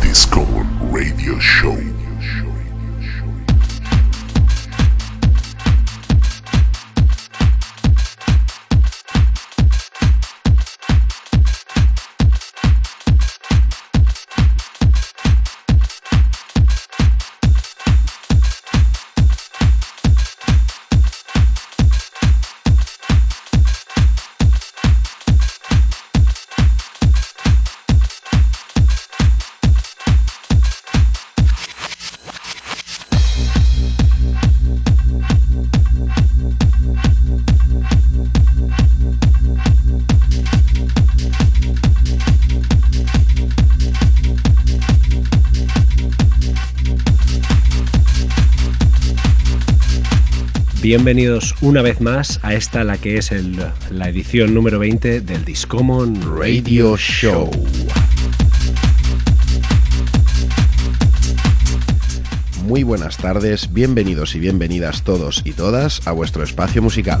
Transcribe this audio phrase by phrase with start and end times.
[0.00, 1.76] Discover Radio Show.
[50.96, 55.44] Bienvenidos una vez más a esta, la que es el- la edición número 20 del
[55.44, 57.50] Discommon Radio Show.
[62.64, 67.20] Muy buenas tardes, bienvenidos y bienvenidas todos y todas a vuestro espacio musical.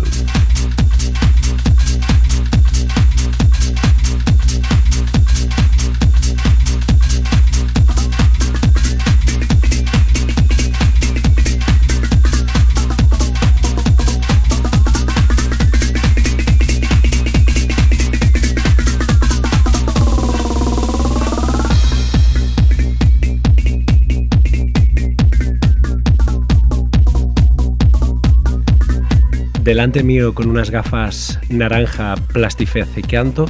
[29.66, 33.46] Delante mío con unas gafas naranja plastificanto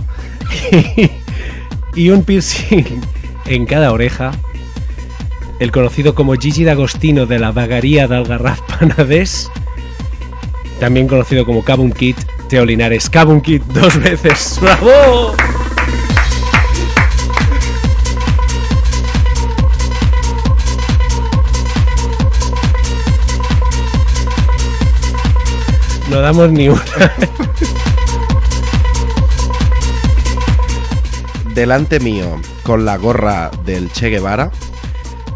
[1.95, 2.85] y un piercing
[3.45, 4.33] en cada oreja.
[5.61, 9.51] El conocido como Gigi D'Agostino de la vagaría de Algarraf Panadés.
[10.81, 12.17] También conocido como Cabum Kid,
[12.49, 13.11] Teo Linares.
[13.11, 14.59] Cabum Kid dos veces.
[14.63, 15.37] ¡Bravo!
[26.17, 26.83] No damos ni una.
[31.53, 34.51] Delante mío, con la gorra del Che Guevara,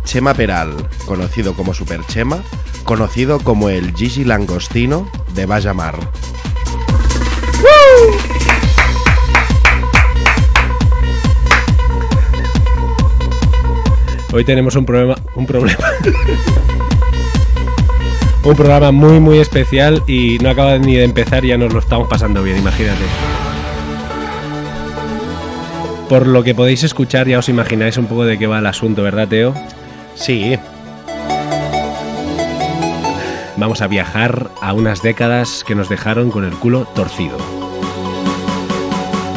[0.05, 2.39] Chema Peral, conocido como Super Chema,
[2.85, 5.99] conocido como el Gigi Langostino de Bayamar.
[14.33, 15.17] Hoy tenemos un problema.
[15.35, 15.85] Un problema.
[18.43, 21.79] Un programa muy, muy especial y no acaba ni de empezar y ya nos lo
[21.81, 23.05] estamos pasando bien, imagínate.
[26.09, 29.03] Por lo que podéis escuchar, ya os imagináis un poco de qué va el asunto,
[29.03, 29.55] ¿verdad, Teo?
[30.15, 30.59] Sí,
[33.61, 37.37] Vamos a viajar a unas décadas que nos dejaron con el culo torcido.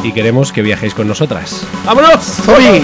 [0.02, 1.66] Y queremos que viajéis con nosotras.
[1.84, 2.48] ¡Vámonos!
[2.48, 2.82] ¡Hoy!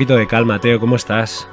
[0.00, 1.46] Poquito de calma, Teo, ¿cómo estás?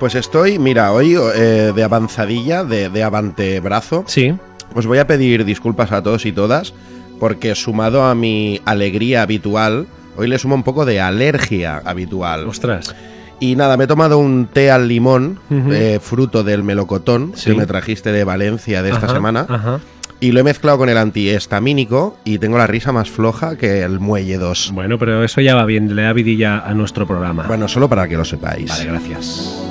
[0.00, 4.04] Pues estoy, mira, hoy eh, de avanzadilla, de, de avantebrazo.
[4.06, 4.34] Sí.
[4.74, 6.72] Os voy a pedir disculpas a todos y todas,
[7.20, 12.48] porque sumado a mi alegría habitual, hoy le sumo un poco de alergia habitual.
[12.48, 12.96] Ostras.
[13.40, 17.50] Y nada, me he tomado un té al limón, eh, fruto del melocotón, Sí.
[17.50, 19.80] que me trajiste de Valencia de esta Ajá, semana, Ajá.
[20.24, 24.00] Y lo he mezclado con el antihistamínico y tengo la risa más floja que el
[24.00, 24.70] Muelle 2.
[24.72, 27.44] Bueno, pero eso ya va bien, le da vidilla a nuestro programa.
[27.46, 28.70] Bueno, solo para que lo sepáis.
[28.70, 29.62] Vale, gracias.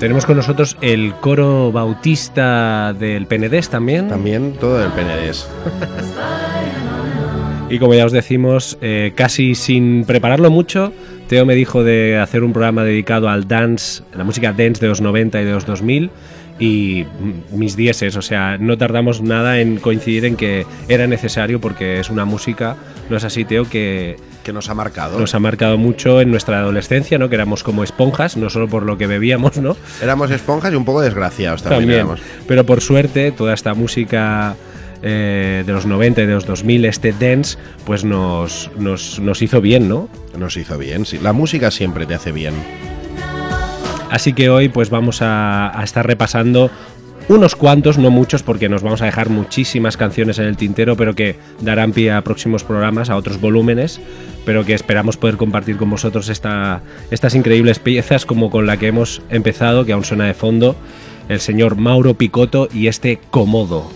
[0.00, 4.08] Tenemos con nosotros el coro bautista del Penedés también.
[4.08, 5.48] También todo el PNDs.
[7.68, 10.92] Y como ya os decimos, eh, casi sin prepararlo mucho,
[11.28, 15.00] Teo me dijo de hacer un programa dedicado al dance, la música dance de los
[15.00, 16.10] 90 y de los 2000.
[16.58, 17.04] y
[17.52, 22.08] mis dieces, o sea, no tardamos nada en coincidir en que era necesario porque es
[22.08, 22.76] una música,
[23.10, 25.18] no es así, Teo, que Que nos ha marcado.
[25.18, 27.28] nos ha marcado mucho en nuestra adolescencia, ¿no?
[27.28, 29.76] Que éramos como esponjas, no solo por lo que bebíamos, ¿no?
[30.00, 31.98] Éramos esponjas y un poco desgraciados también, También.
[32.00, 32.20] éramos.
[32.46, 34.54] Pero por suerte, toda esta música
[35.02, 39.60] eh, de los 90 y de los 2000, este dance, pues nos, nos, nos hizo
[39.60, 40.08] bien, ¿no?
[40.38, 41.18] Nos hizo bien, sí.
[41.18, 42.54] La música siempre te hace bien.
[44.10, 46.70] Así que hoy pues vamos a, a estar repasando
[47.28, 51.14] unos cuantos, no muchos, porque nos vamos a dejar muchísimas canciones en el tintero, pero
[51.14, 54.00] que darán pie a próximos programas, a otros volúmenes,
[54.44, 58.86] pero que esperamos poder compartir con vosotros esta, estas increíbles piezas como con la que
[58.86, 60.76] hemos empezado, que aún suena de fondo,
[61.28, 63.90] el señor Mauro Picotto y este Comodo.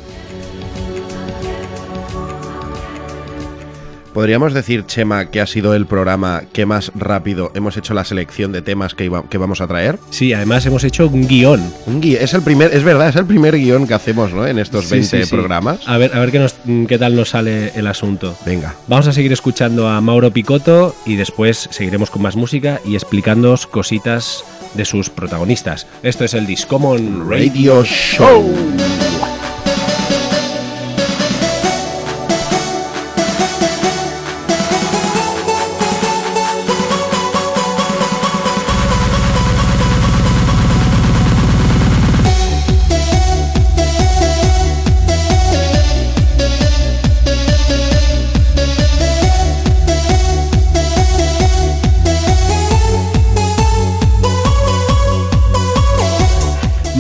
[4.13, 8.53] Podríamos decir, Chema, que ha sido el programa que más rápido hemos hecho la selección
[8.53, 9.99] de temas que, iba- que vamos a traer.
[10.11, 11.63] Sí, además hemos hecho un guion.
[11.87, 14.47] Un gui- es el primer, es verdad, es el primer guion que hacemos, ¿no?
[14.47, 15.31] En estos Sí, 20 sí, sí.
[15.31, 15.81] programas.
[15.87, 16.57] A ver, a ver qué, nos-
[16.89, 18.37] qué tal nos sale el asunto.
[18.45, 18.75] Venga.
[18.89, 23.67] Vamos a seguir escuchando a Mauro Picotto y después seguiremos con más música y explicándoos
[23.67, 25.87] cositas de sus protagonistas.
[26.03, 27.29] Esto es el Discommon.
[27.31, 28.53] Radio Show.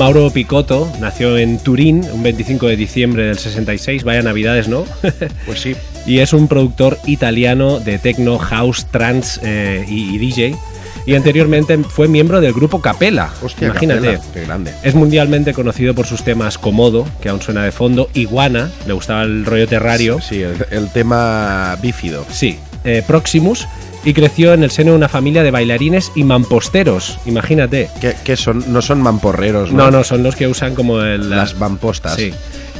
[0.00, 4.86] Mauro Picotto nació en Turín un 25 de diciembre del 66, vaya navidades, ¿no?
[5.44, 5.76] Pues sí.
[6.06, 10.56] y es un productor italiano de techno, house, trance eh, y, y DJ.
[11.04, 13.28] Y anteriormente fue miembro del grupo Capella.
[13.42, 14.14] Hostia, Imagínate.
[14.14, 14.72] Capela, qué grande.
[14.82, 19.24] Es mundialmente conocido por sus temas Comodo, que aún suena de fondo, Iguana, le gustaba
[19.24, 20.18] el rollo terrario.
[20.22, 22.24] Sí, el, el tema bífido.
[22.30, 23.68] Sí, eh, Proximus
[24.04, 27.88] y creció en el seno de una familia de bailarines y mamposteros, imagínate.
[28.00, 28.72] ¿Qué, qué son?
[28.72, 29.84] No son mamporreros, ¿no?
[29.84, 32.14] No, no, son los que usan como el, Las mampostas.
[32.14, 32.32] Sí.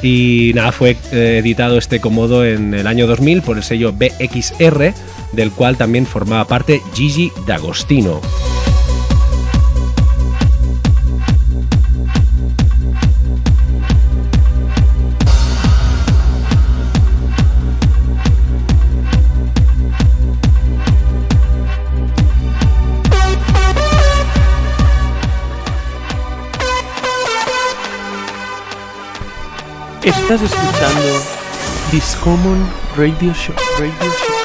[0.02, 4.94] Y nada, fue eh, editado este Comodo en el año 2000 por el sello BXR,
[5.32, 8.20] del cual también formaba parte Gigi D'Agostino.
[30.02, 31.20] Estás escuchando
[31.92, 32.66] Discommon
[32.96, 33.54] Radio Show.
[33.78, 34.39] Radio Show.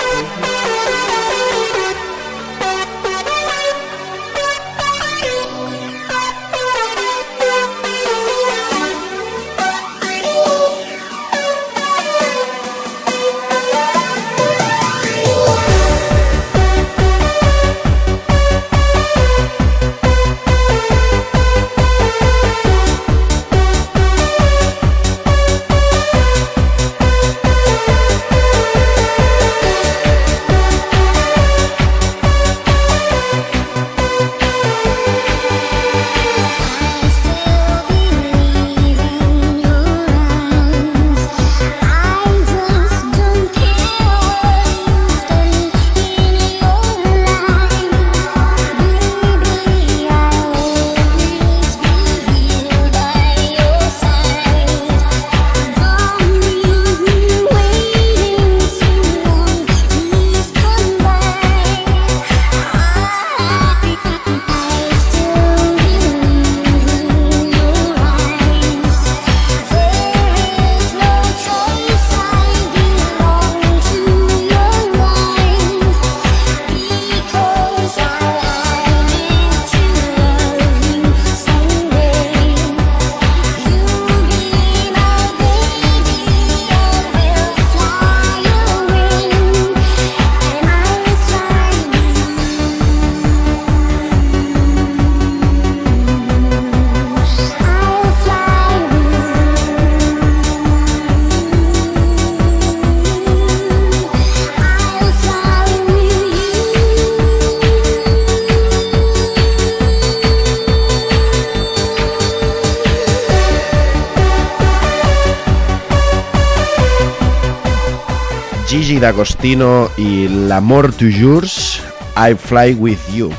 [119.06, 121.80] D'Agostino y L'Amour Toujours,
[122.18, 123.30] I Fly With You.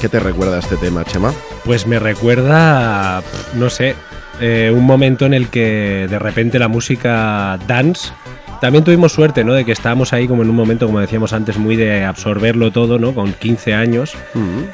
[0.00, 1.32] ¿Qué te recuerda este tema, Chema?
[1.64, 3.22] Pues me recuerda,
[3.54, 3.94] no sé,
[4.40, 8.10] eh, un momento en el que de repente la música dance
[8.60, 9.52] también tuvimos suerte, ¿no?
[9.52, 12.98] De que estábamos ahí como en un momento, como decíamos antes, muy de absorberlo todo,
[12.98, 13.14] ¿no?
[13.14, 14.16] Con 15 años.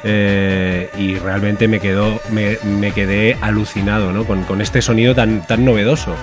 [0.03, 4.23] Eh, y realmente me quedó, me, me quedé alucinado, ¿no?
[4.23, 6.15] Con, con este sonido tan, tan novedoso.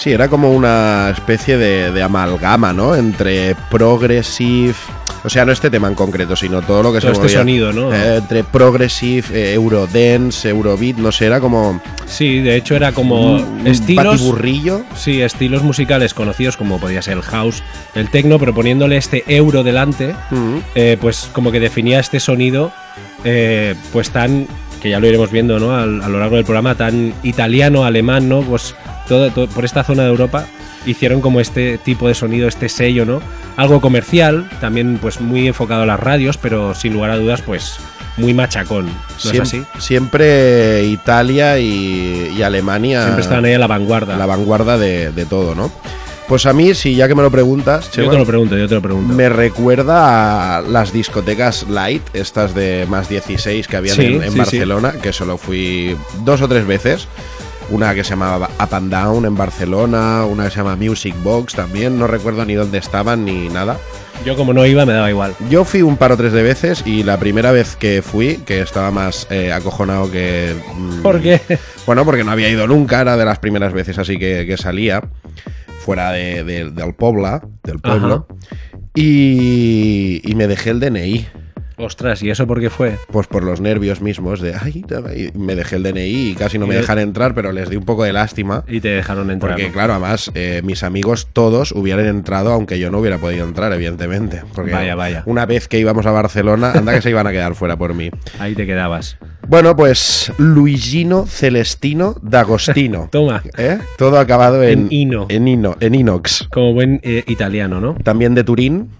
[0.00, 2.94] Sí, era como una especie de, de amalgama, ¿no?
[2.96, 4.74] Entre progressive,
[5.24, 7.38] o sea, no este tema en concreto, sino todo lo que Todo se este movía,
[7.40, 7.92] sonido, ¿no?
[7.94, 13.34] eh, entre progressive, eh, eurodance, eurobeat, no sé, era como Sí, de hecho era como
[13.34, 14.06] un, estilos.
[14.06, 14.80] batiburrillo.
[14.96, 17.62] Sí, estilos musicales conocidos como podía ser el house,
[17.94, 20.14] el techno, pero poniéndole este euro delante,
[20.74, 22.72] eh, pues como que definía este sonido,
[23.24, 24.46] eh, pues tan,
[24.80, 25.76] que ya lo iremos viendo ¿no?
[25.76, 28.40] Al- a, lo largo del programa, tan italiano, alemán, ¿no?
[28.40, 28.74] Pues
[29.10, 30.46] todo, todo- por esta zona de Europa
[30.86, 33.20] hicieron como este tipo de sonido, este sello, ¿no?
[33.58, 37.76] Algo comercial, también pues muy enfocado a las radios, pero sin lugar a dudas, pues
[38.16, 39.62] muy machacón, ¿no Siem- es así?
[39.78, 44.16] Siempre Italia y, y Alemania Siempre estaban ahí a la vanguardia.
[44.16, 45.70] la vanguardia de, de todo, ¿no?
[46.28, 48.76] Pues a mí, si ya que me lo preguntas, yo te lo pregunto, yo te
[48.76, 49.12] lo pregunto.
[49.12, 54.22] me recuerda a las discotecas light, estas de más 16 que habían Sí, en, en
[54.22, 54.38] sí, sí.
[54.38, 57.08] Barcelona, que solo fui dos o tres veces.
[57.70, 61.54] Una que se llamaba Up and Down en Barcelona, una que se llama Music Box
[61.54, 63.76] también, no recuerdo ni dónde estaban ni nada.
[64.24, 65.34] Yo como no iba me daba igual.
[65.48, 68.60] Yo fui un par o tres de veces y la primera vez que fui, que
[68.60, 70.54] estaba más eh, acojonado que...
[70.76, 71.40] mm, ¿Por qué?
[71.86, 75.02] Bueno, porque no había ido nunca, era de las primeras veces así que, que salía,
[75.78, 78.26] fuera de- de- del Pobla, del pueblo.
[78.94, 81.26] Y, y me dejé el DNI,
[81.80, 82.96] Ostras, ¿y eso por qué fue?
[83.10, 84.84] pues por los nervios mismos de, ay,
[85.34, 88.04] me dejé el DNI y casi no me dejan entrar, pero les di un poco
[88.04, 88.64] de lástima.
[88.68, 89.52] Y te dejaron entrar.
[89.52, 89.72] Porque ¿no?
[89.72, 94.42] claro, además, eh, mis amigos todos hubieran entrado, aunque yo no hubiera podido entrar, evidentemente.
[94.54, 95.22] Porque Vaya, vaya.
[95.26, 98.10] una vez que íbamos a Barcelona, anda que se iban a quedar fuera por mí.
[98.38, 99.16] Ahí te quedabas.
[99.48, 103.08] Bueno, pues Luigino Celestino D'Agostino.
[103.12, 103.78] Toma, ¿Eh?
[103.98, 105.26] Todo acabado en, En ino.
[105.28, 106.46] En, ino, en inox.
[106.50, 107.94] como buen eh, italiano, ¿no?
[107.94, 108.90] También de Turín,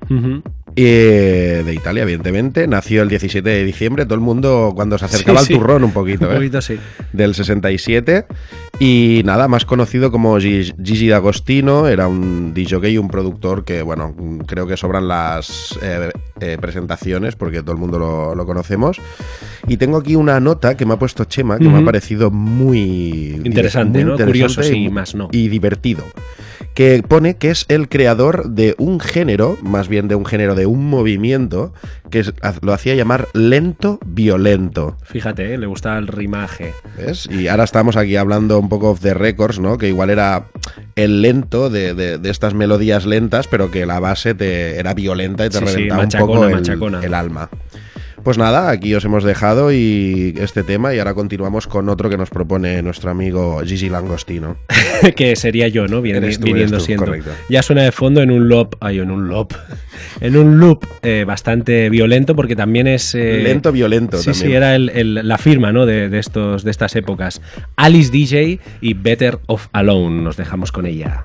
[0.76, 2.66] eh, de Italia, evidentemente.
[2.70, 4.04] Nació el 17 de diciembre.
[4.04, 6.36] Todo el mundo cuando se acercaba Sí, al turrón un poquito, Un ¿eh?
[6.36, 6.78] poquito sí.
[7.12, 8.24] Del 67.
[8.78, 11.86] Y nada, más conocido como Gi- Gigi D'Agostino.
[11.88, 14.14] Era un DJ y un productor que, bueno,
[14.46, 16.10] creo que sobran las eh,
[16.40, 18.98] eh, presentaciones porque todo el mundo lo, lo conocemos.
[19.68, 23.40] Y tengo aquí una nota que me ha puesto Chema que me ha parecido muy
[23.44, 24.16] Interesante, ¿no?
[24.16, 25.28] Curioso, sí, y- más no.
[25.32, 26.04] Y divertido.
[26.74, 30.66] Que pone que es el creador de un género, más bien de un género, de
[30.66, 31.74] un movimiento,
[32.10, 32.24] que
[32.62, 34.96] lo hacía llamar lento violento.
[35.02, 35.58] Fíjate, ¿eh?
[35.58, 36.72] le gusta el rimaje.
[36.96, 37.28] ¿Ves?
[37.30, 39.76] Y ahora estamos aquí hablando un poco the records, ¿no?
[39.78, 40.46] Que igual era
[40.96, 45.44] el lento de, de- de estas melodías lentas, pero que la base te era violenta
[45.46, 47.00] y te Sí, sí, reventaba un machacona, poco el, machacona.
[47.04, 47.50] el alma.
[48.22, 52.18] Pues nada, aquí os hemos dejado y este tema y ahora continuamos con otro que
[52.18, 54.56] nos propone nuestro amigo Gigi Langostino.
[55.16, 55.96] que sería yo, ¿no?
[55.96, 57.06] Tú, viniendo tú, siendo.
[57.06, 57.30] correcto.
[57.48, 58.76] Ya suena de fondo en un loop.
[58.80, 59.54] Ay, en un loop.
[60.20, 63.14] en un loop eh, bastante violento porque también es.
[63.14, 64.46] eh, Lento violento Sí, también.
[64.48, 65.86] sí, era el- el- la firma ¿no?
[65.86, 67.40] de, de estos, de estas épocas.
[67.76, 70.22] Alice DJ y Better Off Alone.
[70.22, 71.24] Nos dejamos con ella.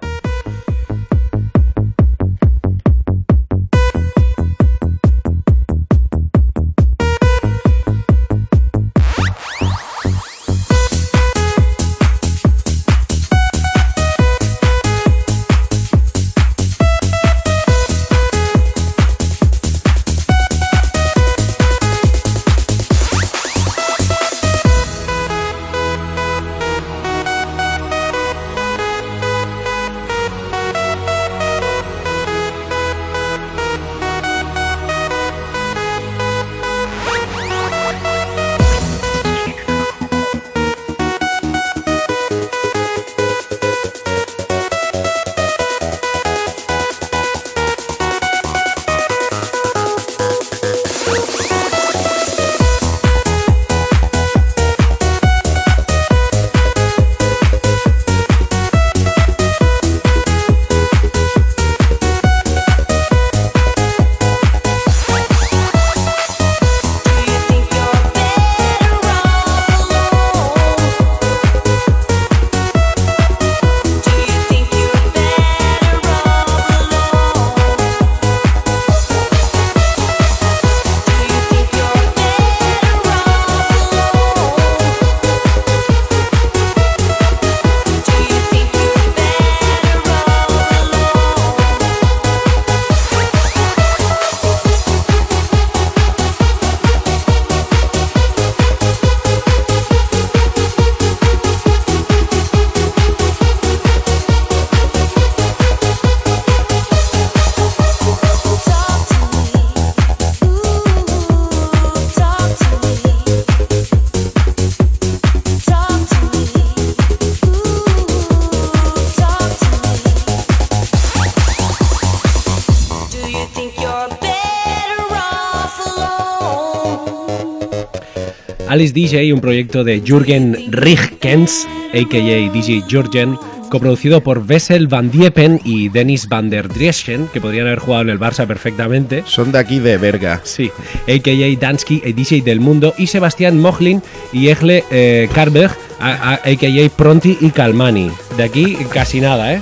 [128.75, 132.51] Alice DJ, un proyecto de Jürgen Richtgens, a.k.a.
[132.51, 133.38] DJ Jürgen,
[133.70, 138.10] coproducido por Wessel van Diepen y Dennis van der Drieschen, que podrían haber jugado en
[138.10, 139.24] el Barça perfectamente.
[139.25, 140.41] Son de aquí de Berga.
[140.44, 140.72] Sí,
[141.08, 141.58] a.k.a.
[141.58, 144.01] Dansky, el DJ del mundo, y Sebastián Mohlin
[144.34, 146.89] y Egle eh, Karberg, a.k.a.
[146.98, 148.12] Pronti y Calmani.
[148.36, 149.62] De aquí casi nada, ¿eh?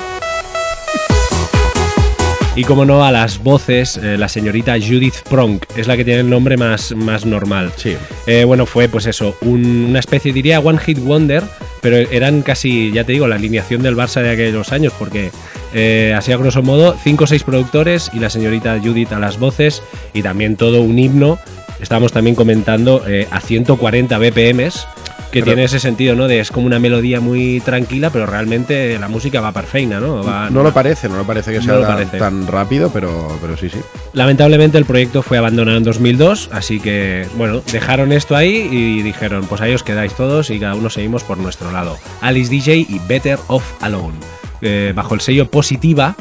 [2.56, 6.20] Y como no, a las voces, eh, la señorita Judith Pronk, es la que tiene
[6.20, 7.72] el nombre más, más normal.
[7.78, 7.96] Sí.
[8.28, 11.42] Eh, bueno, fue pues eso, un- una especie, diría, One Hit Wonder,
[11.82, 15.32] pero eran casi, ya te digo, la alineación del Barça de aquellos años, porque
[15.74, 19.40] eh, así a grosso modo, 5 o 6 productores y la señorita Judith a las
[19.40, 19.82] voces
[20.14, 21.40] y también todo un himno.
[21.82, 24.88] Estábamos también comentando eh, a 140 BPMs,
[25.34, 26.28] que Pero- tiene ese sentido, ¿no?
[26.28, 30.24] De es como una melodía muy tranquila, pero realmente la música va perfecta, ¿no?
[30.24, 32.20] Va- No lo parece, no lo parece que No sea parece.
[32.20, 33.80] tan rápido, pero, pero sí, sí.
[34.14, 39.46] Lamentablemente el proyecto fue abandonado en 2002, así que bueno, dejaron esto ahí y dijeron,
[39.48, 41.98] pues ahí os quedáis todos y cada uno seguimos por nuestro lado.
[42.22, 44.14] Alice DJ y Better Off Alone,
[44.62, 46.16] eh, bajo el sello Positiva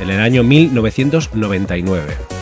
[0.00, 2.39] en el año 1999.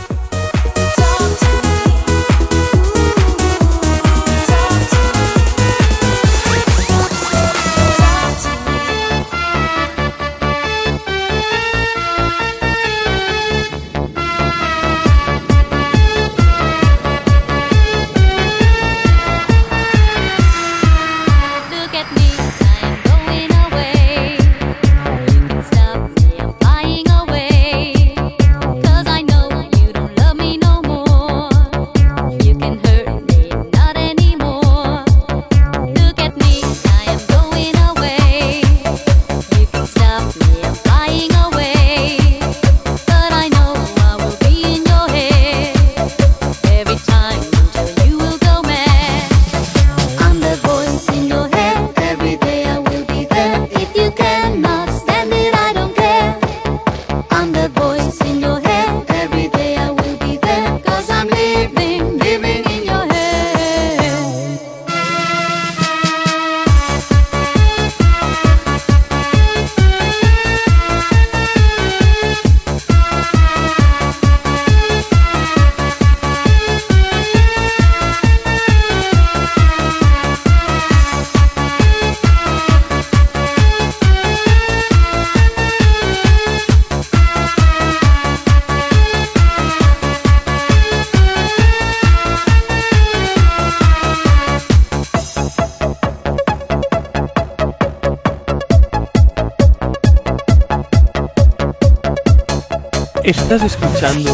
[103.51, 104.31] Estás escuchando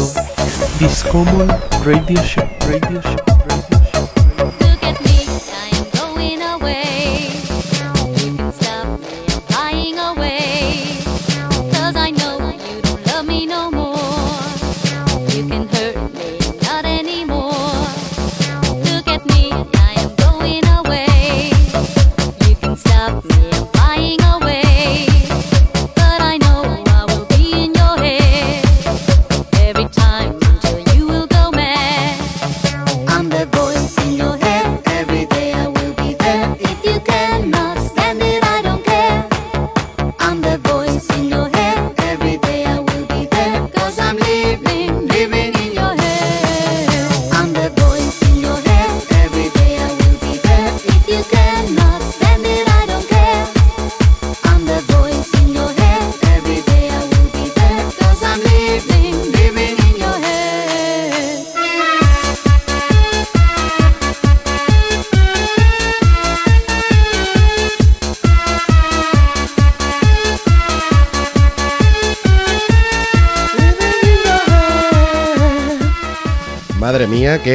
[0.77, 1.47] Discommon
[1.85, 2.45] Radio Show.
[2.67, 3.24] Radio Show.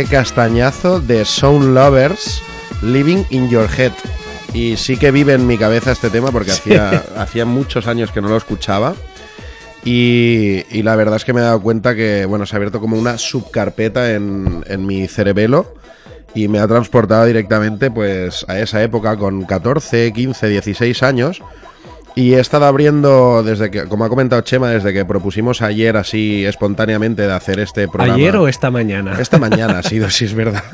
[0.05, 2.43] Qué castañazo de Sound Lovers
[2.81, 3.93] Living in Your Head.
[4.55, 8.23] Y sí que vive en mi cabeza este tema porque hacía, hacía muchos años que
[8.23, 8.95] no lo escuchaba.
[9.85, 12.81] Y, y la verdad es que me he dado cuenta que, bueno, se ha abierto
[12.81, 15.75] como una subcarpeta en, en mi cerebelo
[16.35, 21.43] y me ha transportado directamente pues a esa época con 14, 15, 16 años.
[22.15, 26.45] Y he estado abriendo desde que, como ha comentado Chema, desde que propusimos ayer así
[26.45, 28.15] espontáneamente de hacer este programa.
[28.15, 29.17] ¿Ayer o esta mañana?
[29.21, 30.65] Esta mañana ha sido, si es verdad.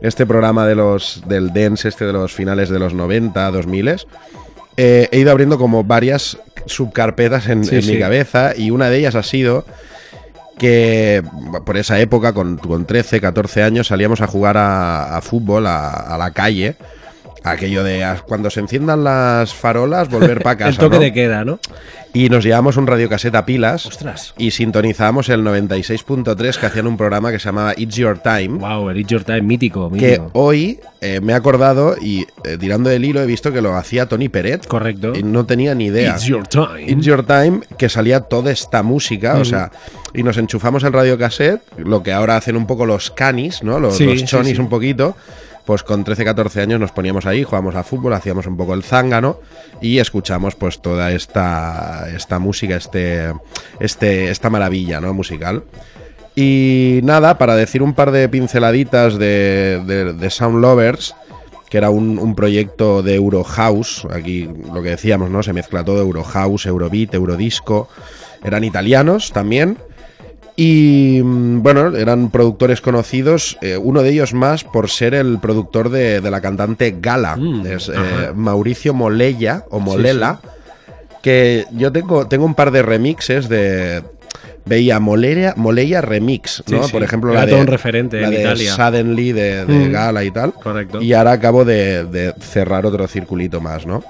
[0.00, 3.96] Este programa de los del dance, este de los finales de los 90, 2000
[4.76, 8.98] eh, he ido abriendo como varias subcarpetas en, Sí, en mi cabeza y una de
[8.98, 9.66] ellas ha sido
[10.56, 11.22] que
[11.64, 15.90] por esa época, con, con 13, 14 años, salíamos a jugar a, a fútbol a,
[15.90, 16.76] a la calle.
[17.42, 20.70] Aquello de ah, cuando se enciendan las farolas, volver para casa.
[20.70, 21.02] el toque ¿no?
[21.02, 21.58] de queda, ¿no?
[22.12, 23.86] Y nos llevamos un radiocasete a pilas.
[23.86, 24.34] Ostras.
[24.36, 28.58] Y sintonizábamos el 96.3 que hacían un programa que se llamaba It's Your Time.
[28.58, 30.30] Wow, el It's Your Time, mítico, Que mítico.
[30.34, 34.06] hoy eh, me he acordado y eh, tirando del hilo he visto que lo hacía
[34.06, 34.66] Tony Peret.
[34.66, 35.12] Correcto.
[35.14, 36.10] Y no tenía ni idea.
[36.14, 36.82] It's Your Time.
[36.90, 39.70] It's Your Time, que salía toda esta música, o sea,
[40.12, 43.78] y nos enchufamos el radiocassette, lo que ahora hacen un poco los canis, ¿no?
[43.78, 44.60] Los, Sí, los sí, chonis sí.
[44.60, 45.16] un poquito.
[45.64, 48.82] Pues con 13, 14 años nos poníamos ahí, jugábamos a fútbol, hacíamos un poco el
[48.82, 49.40] zángano
[49.80, 53.32] y escuchamos pues toda esta, esta música, este,
[53.78, 55.12] este, esta maravilla, ¿no?
[55.14, 55.64] Musical.
[56.34, 61.14] Y nada, para decir un par de pinceladitas de, de, Sound Lovers,
[61.68, 65.42] que era un, un proyecto de Eurohouse, aquí lo que decíamos, ¿no?
[65.42, 67.88] Se mezcla todo, Eurohouse, Eurobeat, Eurodisco,
[68.44, 69.78] eran italianos también.
[70.56, 75.88] Y mm, bueno, eran productores conocidos, eh, uno de ellos más por ser el productor
[75.90, 78.32] de, de la cantante Gala, Mm, es eh.
[78.34, 80.40] Mauricio Molella o Molela,
[81.22, 84.02] que yo tengo, tengo un par de remixes de...
[84.66, 86.84] Veía Moleria, Moleya Remix, ¿no?
[86.84, 86.92] Sí.
[86.92, 88.74] Por ejemplo, Era la de, un referente la en de Italia.
[88.74, 89.92] Suddenly de, de Mm.
[89.92, 90.52] Gala y tal.
[90.52, 91.00] Correcto.
[91.00, 94.04] Y ahora acabo de, de cerrar otro circulito más, ¿no?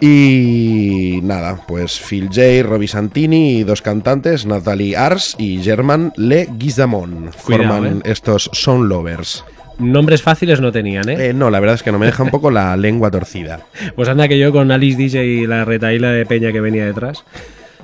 [0.00, 6.46] Y nada, pues Phil J, Robbie Santini y dos cantantes, Natalie Ars y German Le
[6.46, 8.00] Cuidado, forman eh.
[8.04, 9.44] estos Sound Lovers.
[9.78, 11.28] Nombres fáciles no tenían, ¿eh?
[11.28, 13.60] Eh, no, la verdad es que no me deja un poco la lengua torcida.
[13.94, 17.24] Pues anda que yo con Alice DJ y la retaíla de Peña que venía detrás.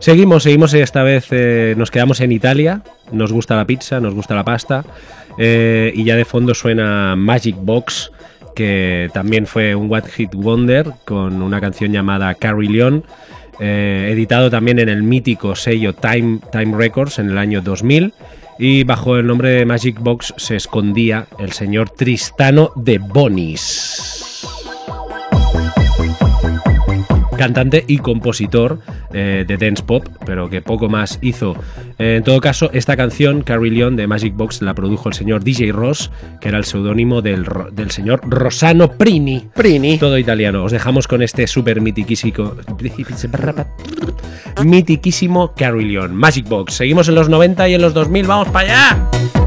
[0.01, 4.35] Seguimos, seguimos esta vez, eh, nos quedamos en Italia, nos gusta la pizza, nos gusta
[4.35, 4.85] la pasta,
[5.39, 8.11] eh, y ya de fondo suena Magic Box,
[8.55, 13.05] que también fue un One Hit Wonder con una canción llamada Carry Leon,
[13.61, 18.13] eh, editado también en el mítico sello Time, Time Records en el año 2000.
[18.59, 24.34] Y bajo el nombre de Magic Box se escondía el señor Tristano de Bonis
[27.35, 28.81] cantante y compositor
[29.13, 31.55] eh, de dance pop, pero que poco más hizo.
[31.99, 35.45] Eh, en todo caso, esta canción, Carry Leon de Magic Box, la produjo el señor
[35.45, 39.49] DJ Ross, que era el seudónimo del, del señor Rosano Prini.
[39.55, 39.99] Prini.
[39.99, 40.65] Todo italiano.
[40.65, 42.55] Os dejamos con este súper mitiquísimo.
[44.65, 46.15] Mitiquísimo Carry Leon.
[46.15, 46.75] Magic Box.
[46.75, 48.27] Seguimos en los 90 y en los 2000.
[48.27, 49.44] ¡Vamos para allá!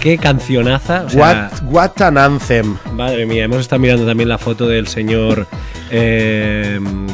[0.00, 1.04] Qué cancionaza.
[1.06, 2.76] o sea, what, what an anthem.
[2.94, 5.46] Madre mía, hemos estado mirando también la foto del señor
[5.90, 7.06] eh, mm,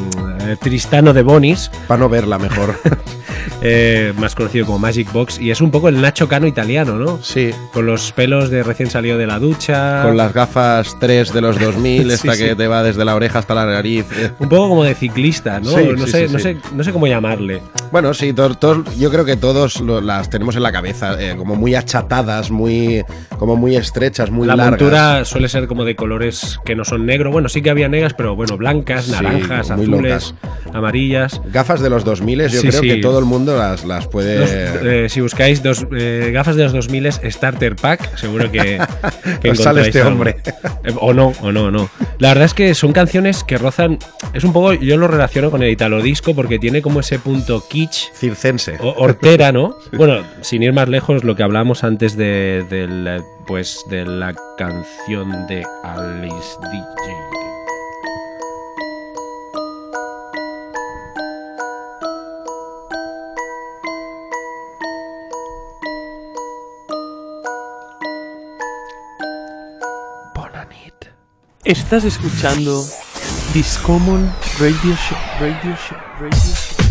[0.61, 2.75] Tristano de Bonis, Para no verla mejor.
[3.61, 7.19] eh, más conocido como Magic Box, y es un poco el Nacho Cano italiano, ¿no?
[7.21, 7.51] sí.
[7.73, 10.03] Con los pelos de recién salido de la ducha.
[10.03, 12.55] Con las gafas 3 de los 2000, esta Sí, que sí.
[12.55, 14.05] te va desde la oreja hasta la nariz.
[14.17, 15.71] Eh, Un poco como de ciclista, ¿no?
[15.71, 16.43] Sí, no, sé, no, sí.
[16.43, 17.61] sé, no sé cómo llamarle.
[17.95, 21.33] Bueno, sí, todos, todos- yo creo que todos lo- las tenemos en la cabeza, eh,
[21.37, 23.05] como muy achatadas, muy,
[23.39, 24.81] como muy estrechas, muy la largas.
[24.81, 27.31] montura suele ser como de colores que no son negro.
[27.31, 30.35] Bueno, sí que había negras, pero bueno, blancas, Sí, naranjas, muy azules,
[30.73, 31.39] amarillas.
[31.53, 32.87] Gafas de los 2000, yo Sí, creo sí.
[32.89, 34.39] que todo el mundo las, las puede...
[34.39, 38.77] Los- eh, si buscáis dos eh, gafas de los 2000 Starter Pack, seguro que,
[39.41, 40.11] que Os sale este algo.
[40.11, 40.35] hombre.
[40.83, 41.89] Eh, O no, o no, o no.
[42.19, 43.99] La verdad es que son canciones que rozan.
[44.33, 44.73] Es un poco.
[44.73, 48.11] Yo lo relaciono con el Italo Disco porque tiene como ese punto kitsch.
[48.13, 48.77] Circense.
[48.79, 49.77] o- Hortera, ¿no?
[49.93, 55.47] Bueno, sin ir más lejos, lo que hablábamos antes de, eh, pues, de la canción
[55.47, 57.15] de Alice DJ.
[71.63, 72.85] Estás escuchando
[73.53, 75.17] Discommon Radio Show.
[75.39, 75.97] Radio Show.
[76.19, 76.84] Radio Show.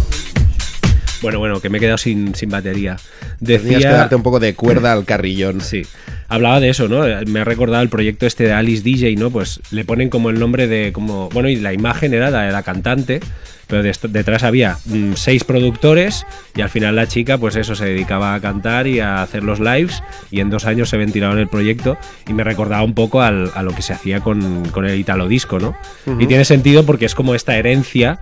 [1.22, 2.96] Bueno, bueno, que me he quedado sin, sin batería.
[3.44, 3.92] Tenías que Decía.
[3.92, 5.60] darte un poco de cuerda al carrillón.
[5.60, 5.82] Sí.
[6.28, 7.04] Hablaba de eso, ¿no?
[7.26, 9.30] Me ha recordado el proyecto este de Alice DJ, ¿no?
[9.30, 11.28] Pues le ponen como el nombre de como.
[11.30, 13.20] Bueno, y la imagen era la de la cantante,
[13.66, 17.84] pero de- detrás había mm, seis productores y al final la chica, pues eso, se
[17.84, 21.48] dedicaba a cantar y a hacer los lives y en dos años se ventilaron el
[21.48, 21.96] proyecto
[22.28, 25.28] y me recordaba un poco al- a lo que se hacía con, con el Italo
[25.28, 25.76] Disco, ¿no?
[26.18, 28.18] Y tiene sentido porque es como esta herencia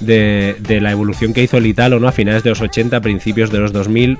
[0.00, 2.08] de, de la evolución que hizo el Italo, ¿no?
[2.08, 4.18] A finales de los 80, principios de los 2000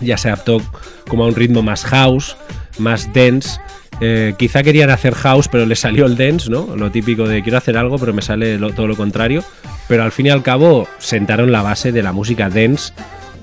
[0.00, 0.60] ya se adaptó
[1.08, 2.36] como a un ritmo más house,
[2.78, 3.58] más dense.
[4.02, 6.76] Eh, quizá querían hacer house, pero les salió el dance, ¿no?
[6.76, 9.42] Lo típico de quiero hacer algo, pero me sale lo- todo lo contrario.
[9.88, 12.92] Pero al fin y al cabo sentaron la base de la música dance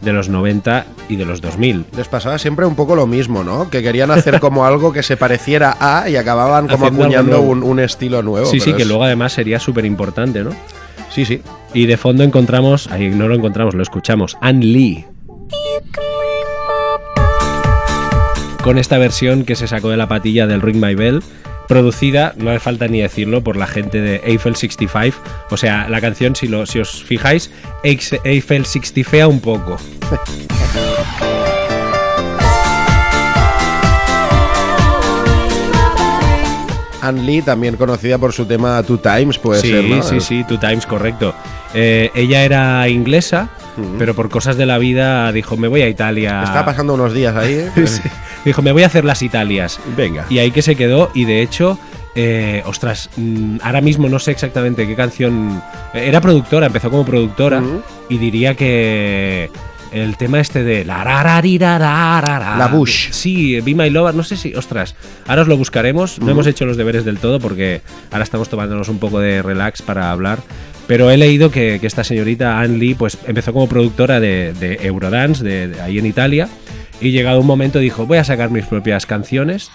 [0.02, 1.86] de los 90 y de los 2000.
[1.98, 3.70] Les pasaba siempre un poco lo mismo, ¿no?
[3.72, 7.64] Que querían hacer como algo que se pareciera a y acababan como Haciendo acuñando un,
[7.64, 8.46] un estilo nuevo.
[8.46, 10.52] sí, sí, que luego además sería súper importante, ¿no?
[11.14, 11.42] Sí, sí.
[11.76, 15.06] Y de fondo encontramos, ahí no lo encontramos, lo escuchamos, Ann Lee.
[18.64, 21.22] Con esta versión que se sacó de la patilla del Ring My Bell,
[21.68, 25.18] producida, no hace falta ni decirlo, por la gente de Eiffel 65.
[25.52, 27.52] O sea, la canción, si, lo, si os fijáis,
[27.84, 29.78] Eiffel 60 un poco.
[37.04, 40.02] Ann Lee, también conocida por su tema Two Times, puede sí, ser, ¿no?
[40.02, 41.36] sí, sí, Two Times, correcto.
[41.74, 43.50] Eh, ella era inglesa,
[44.00, 46.44] pero por cosas de la vida dijo, me voy a Italia.
[46.44, 47.54] Está pasando unos días ahí.
[47.54, 47.72] ¿eh?
[47.88, 48.02] Sí.
[48.46, 49.80] Dijo, me voy a hacer las Italias.
[49.98, 50.26] Venga.
[50.30, 51.78] Y ahí que se quedó, y de hecho,
[52.16, 55.62] eh, ostras, mm, ahora mismo no sé exactamente qué canción.
[55.94, 57.62] Era productora, empezó como productora,
[58.10, 59.50] y diría que
[59.94, 61.04] el tema este de la.
[62.58, 63.12] La Bush.
[63.12, 64.96] Sí, Be My Lover, no sé si, ostras,
[65.28, 66.20] ahora os lo buscaremos.
[66.20, 69.82] No hemos hecho los deberes del todo porque ahora estamos tomándonos un poco de relax
[69.82, 70.40] para hablar.
[70.88, 74.80] Pero he leído que, que esta señorita Ann Lee pues, empezó como productora de, de
[74.82, 76.50] Eurodance de, de ahí en Italia
[77.00, 79.72] y llegado un momento dijo voy a sacar mis propias canciones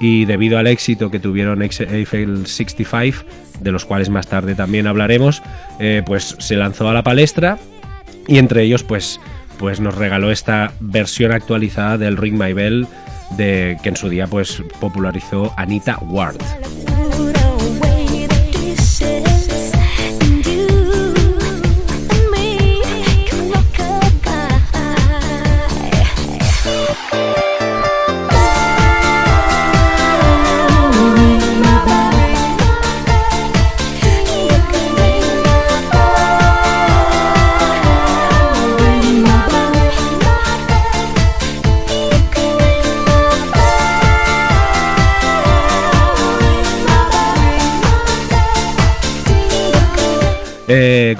[0.00, 3.24] y debido al éxito que tuvieron Eiffel 65,
[3.60, 5.42] de los cuales más tarde también hablaremos,
[5.78, 7.58] eh, pues se lanzó a la palestra
[8.26, 9.20] y entre ellos pues,
[9.64, 12.86] pues nos regaló esta versión actualizada del Ring My Bell
[13.38, 16.36] de, que en su día pues popularizó Anita Ward.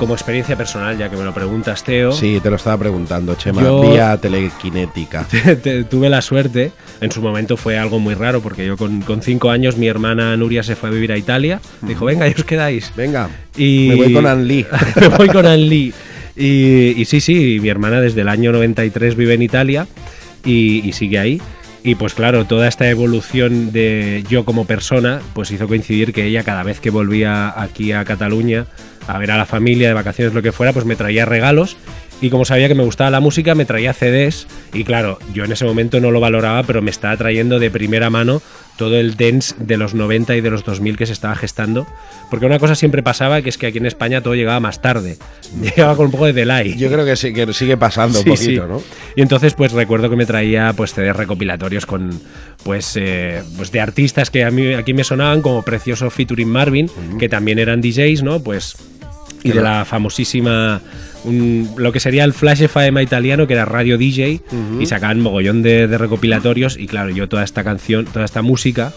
[0.04, 3.62] Como experiencia personal, ya que me lo preguntas, Teo, Sí, te lo estaba preguntando, Chema.
[3.62, 5.26] Yo- Vía telequinética.
[5.62, 9.22] te- tuve la suerte, en su momento fue algo muy raro, porque yo con, con
[9.22, 12.44] cinco años mi hermana Nuria se fue a vivir a Italia, dijo, venga, y os
[12.44, 12.92] quedáis.
[12.94, 14.66] Venga, Y me voy con Ann Lee.
[15.00, 15.92] me voy con Ann Lee.
[16.36, 19.86] Y, y sí, sí, mi hermana desde el año 93 vive en Italia
[20.44, 21.40] y, y sigue ahí.
[21.86, 26.42] Y pues claro, toda esta evolución de yo como persona, pues hizo coincidir que ella
[26.42, 28.64] cada vez que volvía aquí a Cataluña
[29.06, 31.76] a ver a la familia de vacaciones, lo que fuera, pues me traía regalos.
[32.20, 34.46] Y como sabía que me gustaba la música, me traía CDs.
[34.72, 38.08] Y claro, yo en ese momento no lo valoraba, pero me estaba trayendo de primera
[38.08, 38.40] mano
[38.78, 41.86] todo el dance de los 90 y de los 2000 que se estaba gestando.
[42.30, 45.18] Porque una cosa siempre pasaba, que es que aquí en España todo llegaba más tarde.
[45.60, 46.76] Llegaba con un poco de delay.
[46.76, 48.68] Yo creo que, sí, que sigue pasando un Sí, poquito, sí.
[48.68, 48.82] ¿no?
[49.16, 52.18] Y entonces, pues recuerdo que me traía pues CDs recopilatorios con
[52.62, 56.88] pues, eh, pues de artistas que a mí aquí me sonaban, como Precioso featuring Marvin,
[57.18, 58.40] que también eran DJs, ¿no?
[58.40, 58.76] Pues.
[59.44, 60.80] Y de la famosísima.
[61.24, 64.40] un- lo que sería el Flash FM italiano, que era Radio DJ,
[64.80, 66.76] y sacaban mogollón de, de recopilatorios.
[66.78, 68.92] Y claro, yo toda esta canción, toda esta música,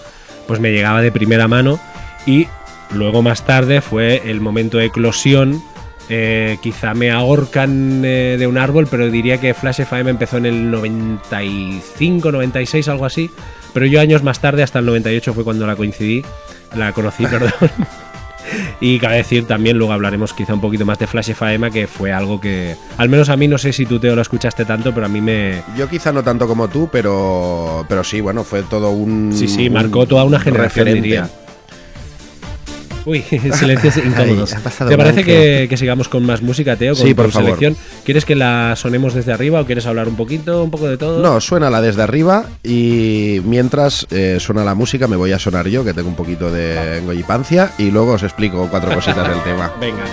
[0.48, 1.80] pues me llegaba de primera mano.
[2.26, 2.48] Y
[2.92, 5.62] luego más tarde fue el momento de eclosión
[6.10, 10.46] eh, quizá me ahorcan eh, de un árbol, pero diría que Flash FM empezó en
[10.46, 13.30] el 95, 96, algo así.
[13.74, 16.24] Pero yo años más tarde, hasta el 98 fue cuando la coincidí,
[16.76, 17.52] la conocí, perdón.
[18.80, 22.12] Y cabe decir también, luego hablaremos quizá un poquito más de Flash FM, que fue
[22.12, 25.06] algo que, al menos a mí, no sé si tú Teo lo escuchaste tanto, pero
[25.06, 25.62] a mí me...
[25.78, 29.32] Yo quizá no tanto como tú, pero, pero sí, bueno, fue todo un.
[29.34, 31.02] Sí, sí, marcó toda una generación, referente.
[31.02, 31.30] diría.
[33.08, 33.22] Uy,
[33.54, 34.54] silencios incómodos.
[34.90, 36.94] ¿Te parece que, que sigamos con más música, Teo?
[36.94, 37.46] Con Sí, por tu favor.
[37.58, 37.78] selección.
[38.04, 41.22] ¿Quieres que la sonemos desde arriba o quieres hablar un poquito, un poco de todo?
[41.24, 45.70] No, suena la desde arriba y mientras eh, suena la música me voy a sonar
[45.70, 49.72] yo, que tengo un poquito de engollipancia, y luego os explico cuatro cositas del tema.
[49.80, 50.04] Venga.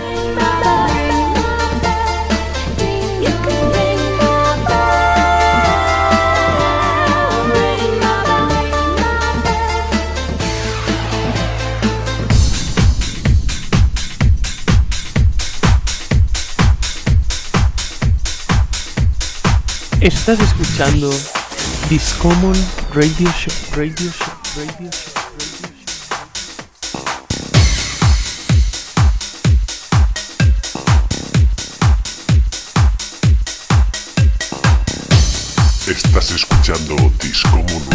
[20.05, 21.09] Estás escuchando
[21.89, 22.53] Discommon
[22.93, 25.15] Radio Show, Radio Show, Radio Show.
[35.87, 37.94] Estás escuchando Discommon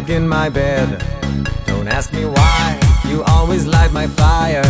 [0.00, 1.02] back in my bed.
[1.64, 2.78] Don't ask me why
[3.08, 4.66] you always light my fire,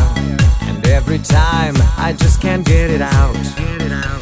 [0.68, 3.34] and every time I just can't get it out.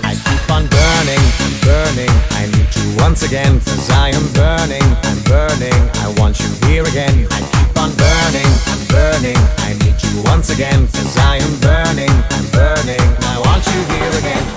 [0.02, 2.14] I keep on burning, I'm burning.
[2.40, 5.80] I need you once again, cause I am burning, I'm burning.
[6.04, 7.28] I want you here again.
[7.36, 9.40] I keep on burning, I'm burning.
[9.68, 13.04] I need you once again, cause I am burning, I'm burning.
[13.28, 14.54] I want you here again.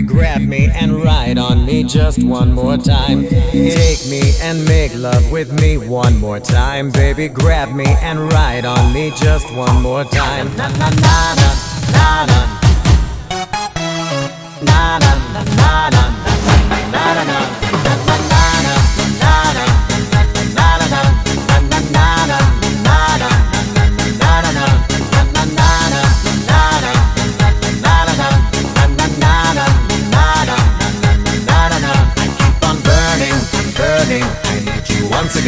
[0.00, 3.26] Baby, grab me and ride on me just one more time.
[3.28, 8.64] Take me and make love with me one more time, baby, grab me and ride
[8.64, 10.54] on me just one more time.
[10.56, 11.54] Na na na na
[11.92, 12.40] na na.
[14.62, 16.04] Na na na na na na
[16.92, 17.67] na na na.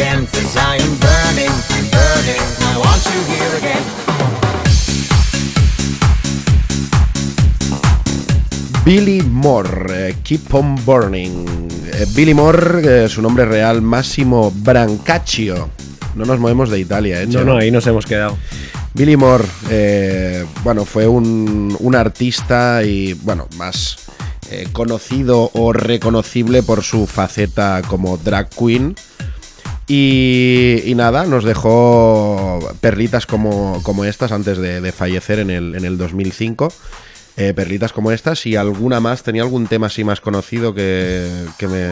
[0.01, 1.53] Again, cause I am burning,
[1.91, 2.43] burning.
[2.61, 3.83] I want you here again.
[8.83, 11.69] Billy Moore, eh, Keep on Burning.
[11.93, 15.69] Eh, Billy Moore, eh, su nombre real, Massimo Brancaccio.
[16.15, 17.27] No nos movemos de Italia, ¿eh?
[17.27, 18.37] No, no, ahí nos hemos quedado.
[18.93, 23.97] Billy Moore, eh, bueno, fue un, un artista y, bueno, más
[24.49, 28.95] eh, conocido o reconocible por su faceta como drag queen.
[29.87, 35.75] Y, y nada, nos dejó perlitas como, como estas antes de, de fallecer en el,
[35.75, 36.71] en el 2005.
[37.37, 39.23] Eh, perlitas como estas y alguna más.
[39.23, 41.27] Tenía algún tema así más conocido que,
[41.57, 41.87] que me,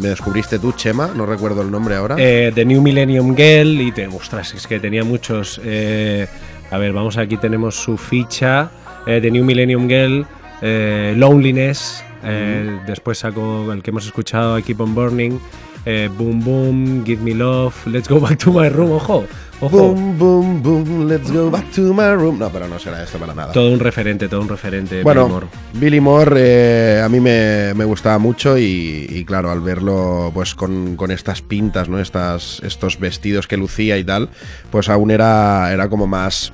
[0.00, 1.10] me descubriste tú, Chema.
[1.14, 2.16] No recuerdo el nombre ahora.
[2.18, 5.60] Eh, The New Millennium Girl y te, ostras, es que tenía muchos.
[5.64, 6.26] eh,
[6.70, 8.70] a ver, vamos aquí tenemos su ficha.
[9.06, 10.26] eh, The New Millennium Girl,
[10.62, 12.02] eh, Loneliness.
[12.24, 15.38] eh, Después sacó el que hemos escuchado, Keep on Burning.
[15.84, 18.92] Eh, boom Boom, Give Me Love, Let's Go Back to My Room.
[18.92, 19.24] Ojo,
[19.60, 19.94] ojo.
[19.94, 22.38] Boom, boom, boom, let's go back to my room.
[22.38, 23.52] No, pero no será esto para nada.
[23.52, 25.02] Todo un referente, todo un referente.
[25.02, 25.46] Bueno, Billy Moore.
[25.74, 30.54] Billy Moore eh, a mí me, me gustaba mucho y, y claro, al verlo pues
[30.54, 32.00] con, con estas pintas, ¿no?
[32.00, 34.30] Estas, estos vestidos que lucía y tal,
[34.70, 36.52] pues aún era, era como más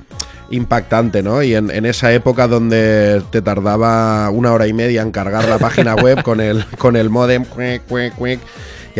[0.51, 1.41] impactante, ¿no?
[1.41, 5.57] Y en, en esa época donde te tardaba una hora y media en cargar la
[5.57, 8.39] página web con el, con el modem, cuec, cuec, cuec,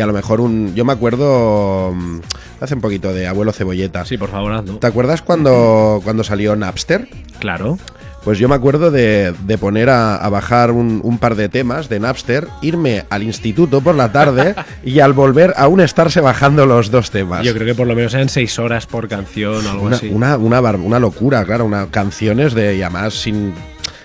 [0.00, 0.74] y a lo mejor un...
[0.74, 2.20] Yo me acuerdo mm,
[2.62, 4.06] hace un poquito de Abuelo Cebolleta.
[4.06, 4.78] Sí, por favor, hazlo.
[4.78, 7.06] ¿Te acuerdas cuando, cuando salió Napster?
[7.38, 7.78] Claro.
[8.24, 11.90] Pues yo me acuerdo de, de poner a, a bajar un, un par de temas
[11.90, 16.90] de Napster, irme al instituto por la tarde y al volver aún estarse bajando los
[16.90, 17.44] dos temas.
[17.44, 20.08] Yo creo que por lo menos eran seis horas por canción o algo una, así.
[20.08, 23.52] una, una locura, claro, una, canciones de y además sin,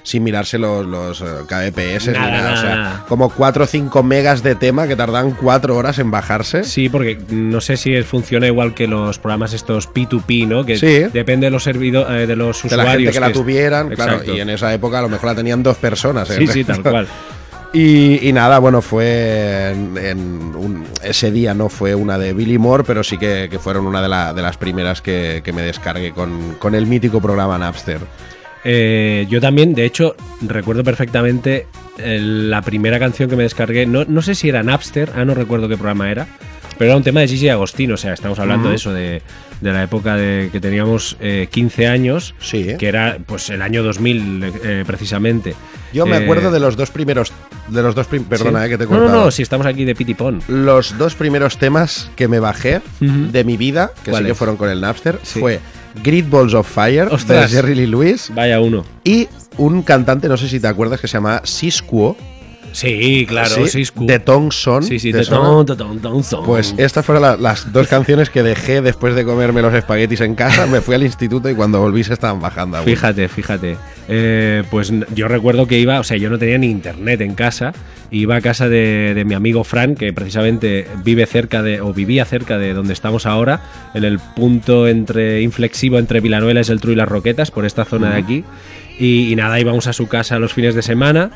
[0.05, 3.05] sin mirarse los, los eh, kbps ni Nada, nada, o sea, nada, nada.
[3.09, 6.63] como 4 o 5 megas de tema que tardan 4 horas en bajarse.
[6.63, 10.65] Sí, porque no sé si funciona igual que los programas estos P2P, ¿no?
[10.65, 11.05] Que Sí.
[11.11, 12.85] depende de los servidores, de los de usuarios.
[12.85, 14.35] la gente que la es- tuvieran, claro, Exacto.
[14.35, 16.29] y en esa época a lo mejor la tenían dos personas.
[16.29, 16.37] ¿eh?
[16.37, 17.07] Sí, sí, tal cual.
[17.73, 20.19] Y, y nada, bueno, fue en, en
[20.55, 24.01] un- ese día no fue una de Billy Moore, pero sí que, que fueron una
[24.01, 27.99] de, la- de las primeras que, que me descargué con, con el mítico programa Napster.
[28.65, 31.67] Eh, yo también, de hecho, recuerdo perfectamente
[31.99, 33.85] eh, la primera canción que me descargué.
[33.85, 36.27] No, no sé si era Napster, ah, no recuerdo qué programa era.
[36.77, 39.21] Pero era un tema de Gigi Agostino, o sea, estamos hablando de eso, de,
[39.61, 42.67] de la época de que teníamos eh, 15 años, Sí.
[42.77, 45.55] que era pues el año 2000 eh, precisamente.
[45.93, 47.31] Yo me Eh, acuerdo de los dos primeros,
[47.69, 48.65] de los dos, prim- perdona, sí.
[48.65, 50.41] eh, que te he No, no, si estamos aquí de pitipón.
[50.49, 54.69] Los dos primeros temas que me bajé de mi vida, que sí que fueron con
[54.69, 55.39] el Napster, Sí.
[55.39, 55.61] fue
[56.03, 57.49] Great Balls of Fire Ostras.
[57.51, 58.83] de Jerry Lee Lewis Vaya uno.
[59.03, 59.27] y
[59.57, 62.15] un cantante, no sé si te acuerdas, que se llama Sisquo.
[62.75, 64.83] Sí, claro, sí, de Tong Son.
[64.83, 65.43] Sí, sí, ¿te de suena?
[65.43, 66.45] ton, ton, ton, ton, son.
[66.45, 70.35] Pues estas fueron la- las dos canciones que dejé después de comerme los espaguetis en
[70.35, 70.65] casa.
[70.67, 72.77] Me fui al instituto y cuando volví se estaban bajando.
[72.77, 72.85] aún.
[72.85, 73.77] Fíjate, fíjate.
[74.09, 77.71] Eh, pues yo recuerdo que iba, o sea, yo no tenía ni internet en casa.
[78.11, 82.23] Iba a casa de, de mi amigo Fran, que precisamente vive cerca de, o vivía
[82.25, 83.61] cerca de donde estamos ahora,
[83.93, 88.11] en el punto entre inflexivo entre Villanueva, el Tru y las Roquetas, por esta zona
[88.11, 88.43] de aquí.
[88.99, 91.31] Y, y nada, íbamos a su casa los fines de semana.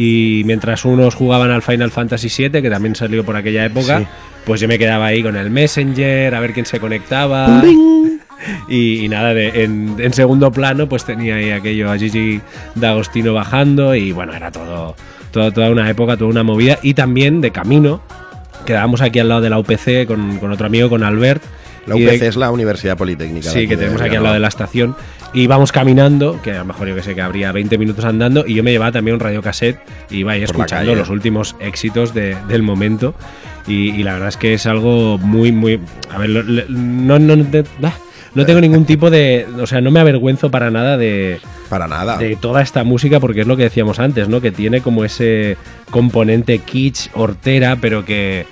[0.00, 4.06] Y mientras unos jugaban al Final Fantasy VII, que también salió por aquella época, Sí.
[4.46, 7.62] pues yo me quedaba ahí con el Messenger, a ver quién se conectaba.
[8.68, 12.40] Y, y nada, de- en, en segundo plano pues tenía ahí aquello a Gigi
[12.76, 14.94] D'Agostino bajando y bueno, era todo,
[15.32, 16.78] todo- toda una época, toda una movida.
[16.82, 18.00] Y también de camino,
[18.64, 21.42] quedábamos aquí al lado de la UPC con, con otro amigo, con Albert.
[21.88, 23.50] La y de- UPC es la Universidad Politécnica.
[23.50, 24.94] Sí, que tenemos aquí al lado de la estación.
[25.34, 28.54] Íbamos caminando, que a lo mejor yo que sé que habría 20 minutos andando, y
[28.54, 29.78] yo me llevaba también un radiocassette
[30.10, 33.14] y iba ahí escuchando los últimos éxitos de- del momento.
[33.66, 35.78] Y, y la verdad es que es algo muy, muy.
[36.10, 36.30] A ver,
[36.70, 37.92] no, no, de- ah,
[38.34, 39.46] no tengo ningún tipo de.
[39.60, 42.16] O sea, no me avergüenzo para nada de, Para nada.
[42.16, 44.40] de toda esta música, porque es lo que decíamos antes, ¿no?
[44.40, 45.58] Que tiene como ese
[45.90, 48.46] componente kitsch, hortera, pero que.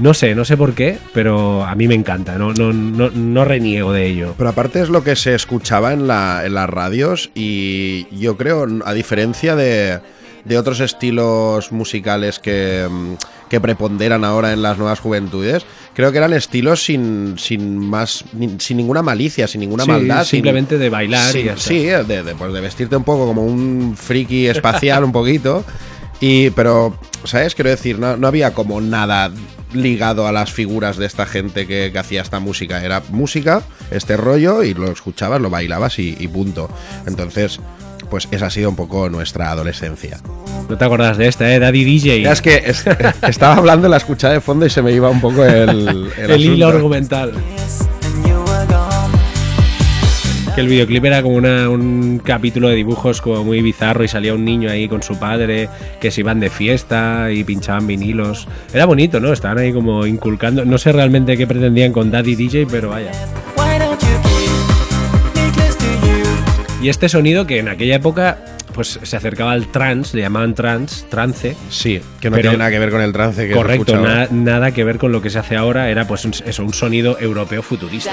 [0.00, 3.44] No sé, no sé por qué, pero a mí me encanta, no, no, no, no
[3.44, 4.34] reniego de ello.
[4.38, 8.66] Pero aparte es lo que se escuchaba en, la, en las radios y yo creo,
[8.86, 10.00] a diferencia de,
[10.46, 13.12] de otros estilos musicales que, mm,
[13.50, 18.24] que preponderan ahora en las nuevas juventudes, creo que eran estilos sin, sin más,
[18.60, 20.20] sin ninguna malicia, sin ninguna Sí, maldad.
[20.24, 21.68] sin- simplemente de bailar y Sí, ya está.
[21.68, 25.64] sí, de, de, pues de vestirte un poco como un friki espacial, un poquito.
[26.22, 27.54] Y, pero, ¿sabes?
[27.54, 29.30] Quiero decir, no, no había como nada
[29.74, 32.82] ligado a las figuras de esta gente que, que hacía esta música.
[32.84, 36.70] Era música, este rollo, y lo escuchabas, lo bailabas y, y punto.
[37.06, 37.58] Entonces,
[38.08, 40.20] pues esa ha sido un poco nuestra adolescencia.
[40.68, 41.58] No te acordás de esta, ¿eh?
[41.58, 42.30] Daddy DJ.
[42.30, 42.84] Es que es-
[43.28, 46.40] estaba hablando, la escuchaba de fondo y se me iba un poco el, el, el
[46.40, 47.32] hilo argumental.
[50.54, 54.34] Que el videoclip era como una- un capítulo de dibujos como muy bizarro y salía
[54.34, 58.46] un niño ahí con su padre que se iban de fiesta y pinchaban vinilos.
[58.74, 59.32] Era bonito, ¿no?
[59.32, 60.66] Estaban ahí como inculcando.
[60.66, 63.12] No sé realmente qué pretendían con Daddy DJ, pero vaya.
[66.82, 68.38] Y este sonido que en aquella época
[68.74, 71.56] pues se acercaba al trance, le llamaban trance, trance.
[71.70, 74.70] Sí, que no Pero- tiene nada que ver con el trance que Correcto, na- nada
[74.72, 77.62] que ver con lo que se hace ahora, era pues un, eso, un sonido europeo
[77.62, 78.10] futurista.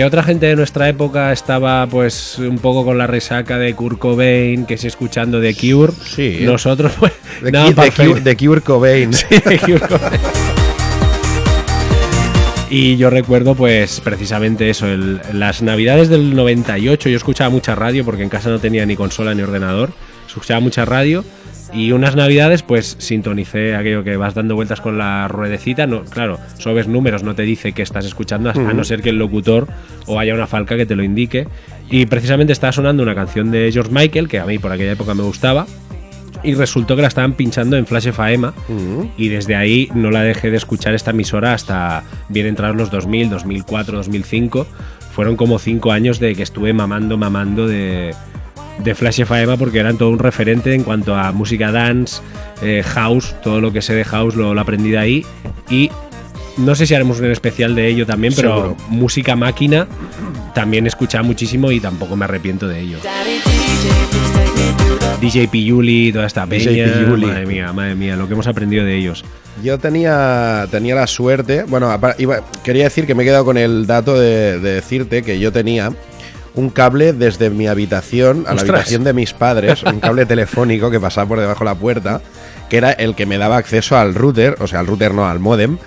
[0.00, 3.98] Que otra gente de nuestra época estaba pues un poco con la resaca de Kurt
[3.98, 5.92] Cobain, que es escuchando The Cure.
[5.92, 6.38] Sí.
[6.40, 9.10] Nosotros pues De, pa' de Cure, de Cure Cobain.
[9.28, 10.20] The Cure Cobain.
[12.70, 18.02] Y yo recuerdo, pues, precisamente eso, el- las navidades del 98, yo escuchaba mucha radio
[18.02, 19.90] porque en casa no tenía ni consola ni ordenador,
[20.26, 21.22] escuchaba mucha radio
[21.72, 26.38] y unas navidades, pues, sintonicé aquello que vas dando vueltas con la ruedecita, no, claro,
[26.58, 29.68] solo ves números, no te dice que estás escuchando, a- no ser que el locutor
[30.06, 31.46] o haya una falca que te lo indique.
[31.90, 35.14] Y precisamente estaba sonando una canción de George Michael, que a mí por aquella época
[35.14, 35.66] me gustaba,
[36.42, 38.54] y resultó que la estaban pinchando en Flash FAEMA
[39.18, 43.28] y desde ahí no la dejé de escuchar esta emisora hasta bien entrados los 2000,
[43.28, 44.66] 2004, 2005.
[45.12, 48.14] Fueron como cinco años de que estuve mamando, mamando de,
[48.82, 52.22] de Flash FAEMA porque eran todo un referente en cuanto a música dance,
[52.62, 55.26] eh, house, todo lo que sé de house lo, lo aprendí de ahí
[55.68, 55.90] y
[56.56, 58.76] no sé si haremos un especial de ello también, pero Seguro.
[58.88, 59.86] música máquina
[60.54, 62.98] también escuchaba muchísimo y tampoco me arrepiento de ello.
[65.20, 66.86] DJ Piyuli, toda esta peña.
[67.16, 69.22] Madre mía, madre mía, lo que hemos aprendido de ellos.
[69.62, 73.86] Yo tenía, tenía la suerte, bueno, iba- quería decir que me he quedado con el
[73.86, 75.92] dato de, de decirte que yo tenía
[76.54, 81.00] un cable desde mi habitación a la habitación de mis padres, un cable telefónico que
[81.00, 82.20] pasaba por debajo de la puerta,
[82.68, 85.38] que era el que me daba acceso al router, o sea, al router no, al
[85.38, 85.78] modem,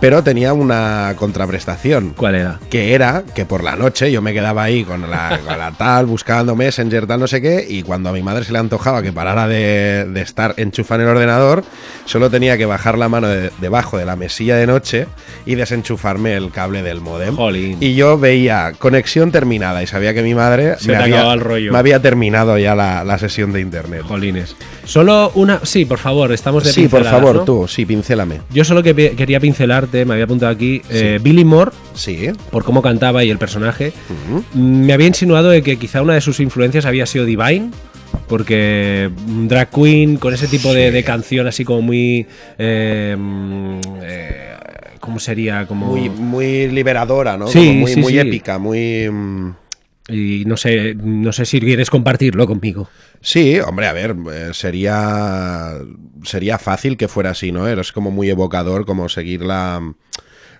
[0.00, 2.14] pero tenía una contraprestación.
[2.16, 2.58] ¿Cuál era?
[2.70, 6.06] que era que por la noche yo me quedaba ahí con la, con la tal,
[6.06, 9.12] buscando Messenger, tal, no sé qué, y cuando a mi madre se le antojaba que
[9.12, 11.64] parara de, de estar enchufada en el ordenador,
[12.04, 15.06] solo tenía que bajar la mano de- debajo de la mesilla de noche
[15.46, 17.36] y desenchufarme el cable del modem.
[17.36, 17.76] Jolín.
[17.80, 21.40] Y yo veía conexión terminada y sabía que mi madre Se me, había, acababa el
[21.40, 21.72] rollo.
[21.72, 24.02] me había terminado ya la, la sesión de internet.
[24.06, 24.56] Jolines.
[24.84, 25.60] Solo una.
[25.64, 27.44] Sí, por favor, estamos de Sí, por favor, ¿no?
[27.44, 28.40] tú, sí, pincélame.
[28.50, 29.38] Yo solo que quería
[29.92, 32.30] me había apuntado aquí, eh, Billy Moore, Sí.
[32.50, 33.92] por cómo cantaba y el personaje,
[34.54, 37.70] mm, me había insinuado de que quizá una de sus influencias había sido Divine.
[38.26, 40.92] Porque mm, Drag Queen, con ese tipo de, Sí.
[40.92, 42.26] de canción así como muy.
[42.58, 44.34] eh, mm, eh,
[45.00, 45.66] ¿Cómo sería?
[45.66, 45.86] Como.
[45.86, 47.48] Muy, muy liberadora, ¿no?
[47.48, 49.08] Sí, Como muy, sí, muy épica, muy...
[50.08, 52.88] Y no sé, no sé si quieres compartirlo conmigo.
[53.20, 55.72] Sí, hombre, a ver, eh, sería
[56.24, 57.68] sería fácil que fuera así, ¿no?
[57.68, 59.82] Es como muy evocador, como seguir la,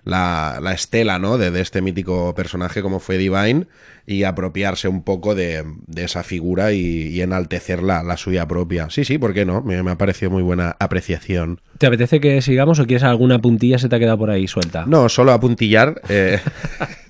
[0.05, 1.39] la, la estela, ¿no?
[1.39, 3.67] De, de este mítico personaje como fue Divine
[4.07, 8.89] y apropiarse un poco de, de esa figura y, y enaltecer la, la suya propia.
[8.91, 9.63] Sí, sí, ¿por qué no?
[9.63, 11.61] Me, me ha parecido muy buena apreciación.
[11.79, 14.85] ¿Te apetece que sigamos o quieres alguna puntilla se te ha quedado por ahí suelta?
[14.87, 16.01] No, solo apuntillar.
[16.09, 16.39] eh,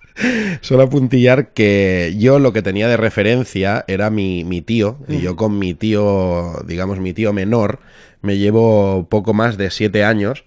[0.60, 4.98] solo apuntillar que yo lo que tenía de referencia era mi, mi tío.
[5.08, 7.80] Y yo con mi tío, digamos, mi tío menor,
[8.22, 10.44] me llevo poco más de siete años.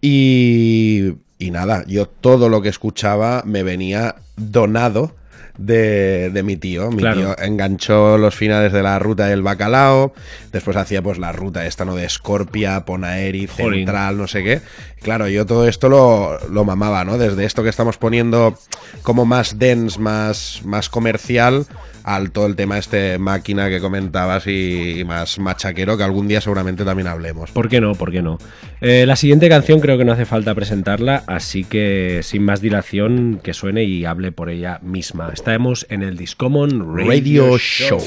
[0.00, 5.14] Y, y nada, yo todo lo que escuchaba me venía donado
[5.58, 6.90] de, de mi tío.
[6.90, 7.16] Mi Claro.
[7.20, 10.12] tío enganchó los finales de la ruta del bacalao,
[10.52, 11.94] después hacía pues la ruta esta, ¿no?
[11.94, 13.86] De Scorpia, Ponaeri, Jolín.
[13.86, 14.60] Central, no sé qué.
[15.02, 17.16] Claro, yo todo esto lo, lo mamaba, ¿no?
[17.18, 18.58] Desde esto que estamos poniendo
[19.02, 21.66] como más dense, más, más comercial,
[22.14, 26.84] al todo el tema este máquina que comentabas y, más machaquero que algún día seguramente
[26.84, 27.50] también hablemos.
[27.50, 27.94] ¿Por qué no?
[27.94, 28.38] ¿Por qué no?
[28.80, 33.40] Eh, la siguiente canción creo que no hace falta presentarla, así que sin más dilación
[33.42, 35.30] que suene y hable por ella misma.
[35.32, 38.00] Estamos en el Discommon Radio, Show.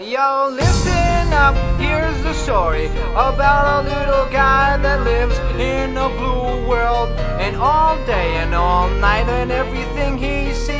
[0.00, 7.10] Yo, listen up, here's the story about a little guy that lives in blue world.
[7.38, 10.79] And all day and all night, and everything he sees.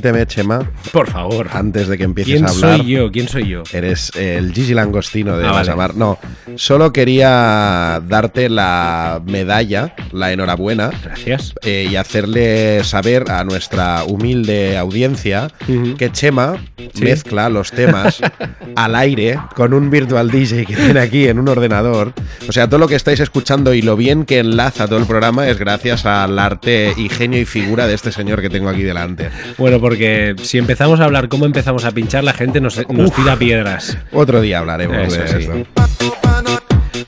[0.00, 0.70] permíteme, Chema.
[0.92, 1.48] Por favor.
[1.52, 2.74] Antes de que empieces a hablar.
[2.74, 3.12] ¿Quién soy yo?
[3.12, 3.62] ¿Quién soy yo?
[3.72, 6.18] Eres el Gigi Langostino de ah, No,
[6.56, 10.90] solo quería darte la medalla, la enhorabuena.
[11.04, 11.54] Gracias.
[11.62, 15.48] Eh, y hacerle saber a nuestra humilde audiencia
[15.98, 16.56] que Chema
[17.00, 18.20] mezcla los temas
[18.76, 22.12] al aire con un virtual DJ que tiene aquí en un ordenador.
[22.48, 25.48] O sea, todo lo que estáis escuchando y lo bien que enlaza todo el programa
[25.48, 29.30] es gracias al arte y genio y figura de este señor que tengo aquí delante.
[29.58, 33.36] Bueno, porque si empezamos a hablar cómo empezamos a pinchar, la gente nos, nos tira
[33.36, 33.96] piedras.
[34.12, 35.64] Otro día hablaremos de sí.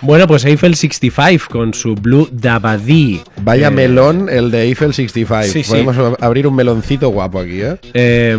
[0.07, 3.21] Bueno, pues Eiffel 65 con su Blue Dabadi.
[3.43, 5.53] Vaya eh, melón el de Eiffel 65.
[5.53, 7.77] Sí, Podemos abrir un meloncito guapo aquí, ¿eh?
[7.95, 8.37] eh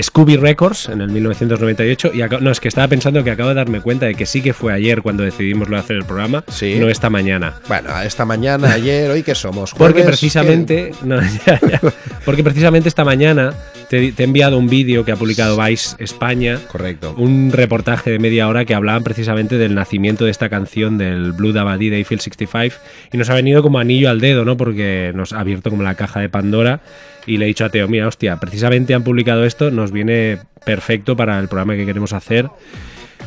[0.00, 2.12] Scooby Records en el 1998.
[2.14, 4.52] Y no, es que estaba pensando que acabo de darme cuenta de que sí que
[4.52, 6.76] fue ayer cuando decidimos lo de hacer el programa, Sí.
[6.78, 7.54] no esta mañana.
[7.68, 9.72] Bueno, esta mañana, ayer, hoy que somos.
[9.72, 10.06] Porque ¿Jueves?
[10.06, 11.80] precisamente, no, ya, ya.
[12.24, 13.52] porque precisamente esta mañana
[13.88, 16.58] te, te he enviado un vídeo que ha publicado Vice España.
[16.70, 17.14] Correcto.
[17.18, 21.52] un reportaje de media hora que hablaban precisamente del nacimiento de esta canción del Blue
[21.52, 22.76] Dabadi de Eiffel 65
[23.12, 24.56] y nos ha venido como anillo al dedo, ¿no?
[24.56, 26.80] Porque nos ha abierto como la caja de Pandora
[27.26, 31.16] y le he dicho a Teo, mira, hostia, precisamente han publicado esto, nos viene perfecto
[31.16, 32.48] para el programa que queremos hacer.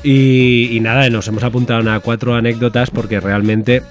[0.03, 3.83] Y, nada, nos hemos apuntado a cuatro anécdotas porque realmente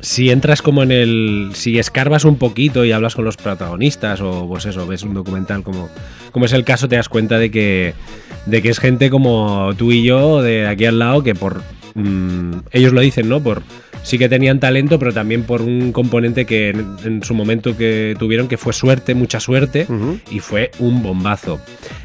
[0.00, 1.50] si entras como en el.
[1.54, 5.62] Si escarbas un poquito y hablas con los protagonistas, o pues eso, ves un documental
[5.62, 5.90] como,
[6.32, 7.94] como es el caso, te das cuenta de que,
[8.46, 11.62] de que es gente como tú y yo, de aquí al lado, que por.
[11.94, 13.40] Mm, ellos lo dicen, ¿no?
[13.42, 13.62] Por.
[14.04, 18.14] Sí que tenían talento, pero también por un componente que en, en su momento que
[18.18, 19.86] tuvieron, que fue suerte, mucha suerte,
[20.30, 21.60] y fue un bombazo.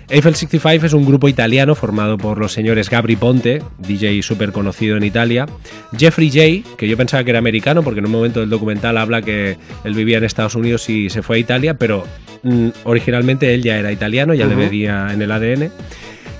[0.09, 4.97] Eiffel 65 es un grupo italiano formado por los señores Gabri Ponte, DJ súper conocido
[4.97, 5.45] en Italia,
[5.95, 9.21] Jeffrey J, que yo pensaba que era americano porque en un momento del documental habla
[9.21, 12.05] que él vivía en Estados Unidos y se fue a Italia, pero
[12.41, 14.63] mm, originalmente él ya era italiano, ya le Ujú.
[14.69, 15.71] veía en el ADN.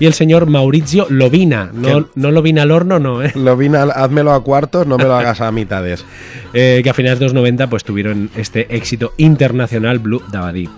[0.00, 2.10] Y el señor Maurizio Lovina, no, ¿Qué?
[2.16, 3.32] no Lovina al horno, no, ¿eh?
[3.36, 6.04] Lo vine al- házmelo a cuartos, no me lo hagas a mitades.
[6.56, 10.68] Eh, que a finales de los 90 pues tuvieron este éxito internacional Blue Dabadi.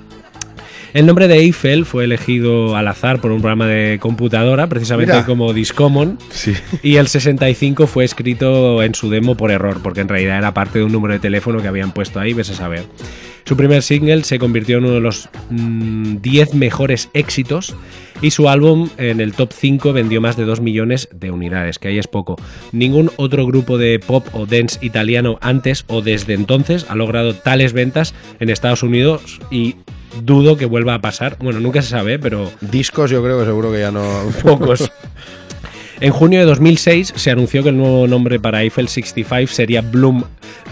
[0.97, 5.27] El nombre de Eiffel fue elegido al azar por un programa de computadora, precisamente Mira.
[5.27, 6.55] como Discommon, Sí.
[6.83, 10.79] y el 65 fue escrito en su demo por error, porque en realidad era parte
[10.79, 12.85] de un número de teléfono que habían puesto ahí, ves a saber.
[13.45, 17.77] Su primer single se convirtió en uno de los mm, 10 mejores éxitos
[18.23, 21.89] y su álbum en el top 5 vendió más de 2 millones de unidades, que
[21.89, 22.37] ahí es poco.
[22.73, 27.75] Ningún otro grupo de pop o dance italiano antes o desde entonces ha logrado tales
[27.75, 29.77] ventas en Estados Unidos y
[30.23, 31.37] dudo que vuelva a pasar.
[31.41, 34.05] Bueno, nunca se sabe, pero Discos yo creo que seguro que ya no...
[34.43, 34.91] pocos.
[36.01, 40.25] En junio de 2006 se anunció que el nuevo nombre para Eiffel 65 sería Bloom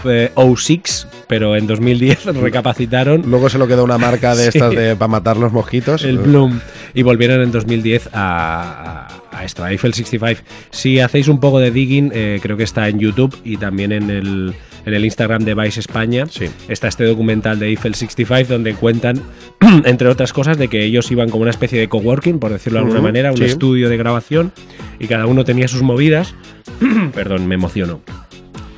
[0.05, 4.59] eh, 06, pero en 2010 recapacitaron Luego se lo quedó una marca de Sí.
[4.59, 6.03] estas de para matar los mosquitos.
[6.03, 6.59] el Bloom
[6.93, 10.41] y volvieron en 2010 a, a- a esto, a Eiffel 65.
[10.69, 14.09] Si hacéis un poco de digging, eh, creo que está en YouTube y también en
[14.09, 14.53] el,
[14.85, 16.25] en el Instagram de Vice España.
[16.29, 16.45] Sí.
[16.69, 19.21] Está este documental de Eiffel 65 donde cuentan,
[19.83, 22.85] entre otras cosas, de que ellos iban como una especie de coworking, por decirlo de
[22.85, 23.43] alguna manera, un sí.
[23.43, 24.53] estudio de grabación
[24.99, 26.35] y cada uno tenía sus movidas.
[27.13, 28.01] Perdón, me emociono.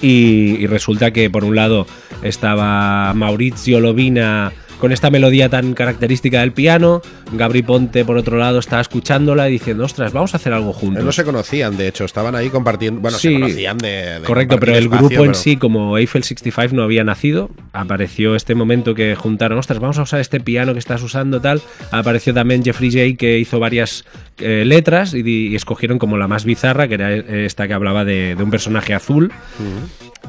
[0.03, 1.87] Y, y resulta que por un lado
[2.21, 7.01] estaba Maurizio Lovina con esta melodía tan característica del piano,
[7.33, 11.03] Gabri Ponte por otro lado estaba escuchándola y diciendo, ostras, vamos a hacer algo juntos.
[11.03, 13.01] No se conocían, de hecho, estaban ahí compartiendo.
[13.01, 13.33] Bueno, Sí.
[13.33, 14.19] se conocían de.
[14.19, 18.35] de Correcto, pero el espacio, grupo en sí, como Eiffel 65 no había nacido, apareció
[18.35, 21.61] este momento que juntaron, ostras, vamos a usar este piano que estás usando, tal.
[21.91, 24.05] Apareció también Jeffrey J, que hizo varias
[24.39, 28.35] eh, letras y, escogieron como la más bizarra, que era eh, esta que hablaba de,
[28.35, 29.31] de un personaje azul.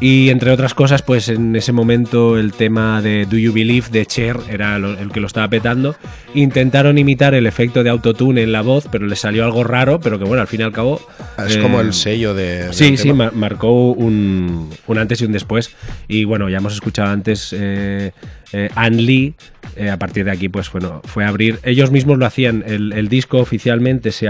[0.00, 4.06] Y entre otras cosas, pues en ese momento el tema de Do You Believe de
[4.06, 5.96] Cher era lo- el que lo estaba petando.
[6.34, 10.18] Intentaron imitar el efecto de autotune en la voz, pero les salió algo raro, pero
[10.18, 11.00] que bueno, al fin y al cabo...
[11.44, 12.72] Es eh, como el sello de.
[12.72, 15.70] Sí, sí, mar- marcó un, un antes y un después.
[16.08, 18.12] Y bueno, ya hemos escuchado antes eh,
[18.52, 19.34] eh, Ann Lee.
[19.76, 21.60] eh, a partir de aquí, pues bueno, fue a abrir.
[21.62, 22.64] Ellos mismos lo hacían.
[22.66, 24.28] El, el disco oficialmente se,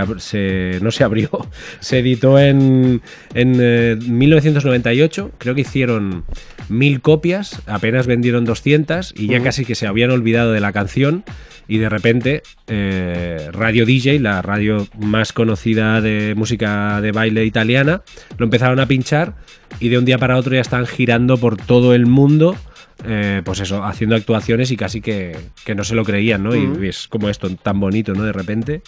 [0.80, 1.30] no se abrió,
[1.80, 3.00] se editó en,
[3.34, 5.32] en eh, 1998.
[5.38, 6.24] Creo que hicieron
[6.68, 11.24] mil copias, apenas vendieron 200 y ya casi que se habían olvidado de la canción.
[11.70, 18.02] Y de repente, eh, Radio DJ, la radio más conocida de música de baile italiana,
[18.38, 19.34] lo empezaron a pinchar
[19.78, 22.56] y de un día para otro ya están girando por todo el mundo.
[23.04, 26.54] Eh, pues eso, haciendo actuaciones y casi que, que no se lo creían, ¿no?
[26.56, 28.24] Y es como esto, tan bonito, ¿no?
[28.24, 28.82] De repente,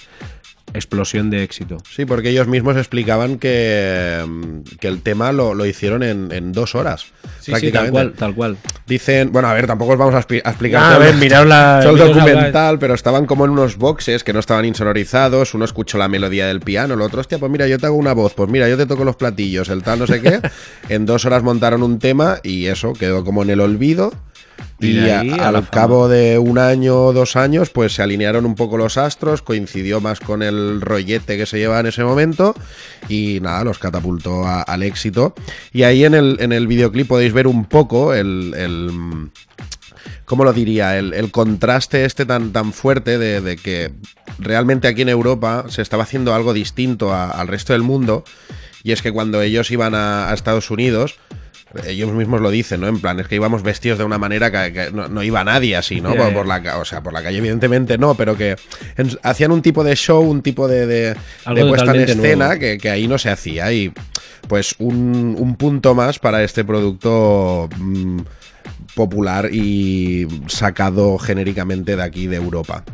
[0.75, 1.79] explosión de éxito.
[1.89, 4.25] Sí, porque ellos mismos explicaban que,
[4.79, 7.07] que el tema lo, lo hicieron en, en dos horas.
[7.41, 8.57] Sí, sí, tal cual, tal cual.
[8.87, 11.47] Dicen, bueno, a ver, tampoco os vamos a, expli- a explicar Ah, a todo, ver,
[11.47, 15.55] la- todo el documental, pero estaban como en unos boxes que no estaban insonorizados.
[15.55, 18.13] Uno escuchó la melodía del piano, el otro, hostia, pues mira, yo te hago una
[18.13, 20.41] voz, pues mira, yo te toco los platillos, el tal, no sé qué.
[20.89, 24.13] en dos horas montaron un tema y eso quedó como en el olvido.
[24.81, 28.55] Y a- a al cabo de un año o dos años, pues se alinearon un
[28.55, 32.55] poco los astros, coincidió más con el rollete que se llevaba en ese momento
[33.09, 35.35] y nada, los catapultó a- al éxito.
[35.73, 38.55] Y ahí en el, en el videoclip podéis ver un poco el...
[38.57, 39.31] el,
[40.25, 40.97] ¿Cómo lo diría?
[40.97, 43.91] El, el contraste este tan, tan fuerte de, de que
[44.39, 48.25] realmente aquí en Europa se estaba haciendo algo distinto a- al resto del mundo.
[48.85, 51.17] Y es que cuando ellos iban a, a Estados Unidos,
[51.87, 52.89] ellos mismos lo dicen, ¿no?
[52.89, 55.77] En plan, es que íbamos vestidos de una manera que, que no, no iba nadie
[55.77, 56.15] así, ¿no?
[56.33, 58.57] Por, la, o sea, por la calle, evidentemente no, pero que
[58.97, 61.17] en- hacían un tipo de show, un tipo de, de,
[61.69, 63.73] puesta en escena que, que ahí no se hacía.
[63.73, 63.93] Y
[64.49, 68.21] pues un, un punto más para este producto mm,
[68.95, 72.85] popular y sacado genéricamente de aquí, de Europa.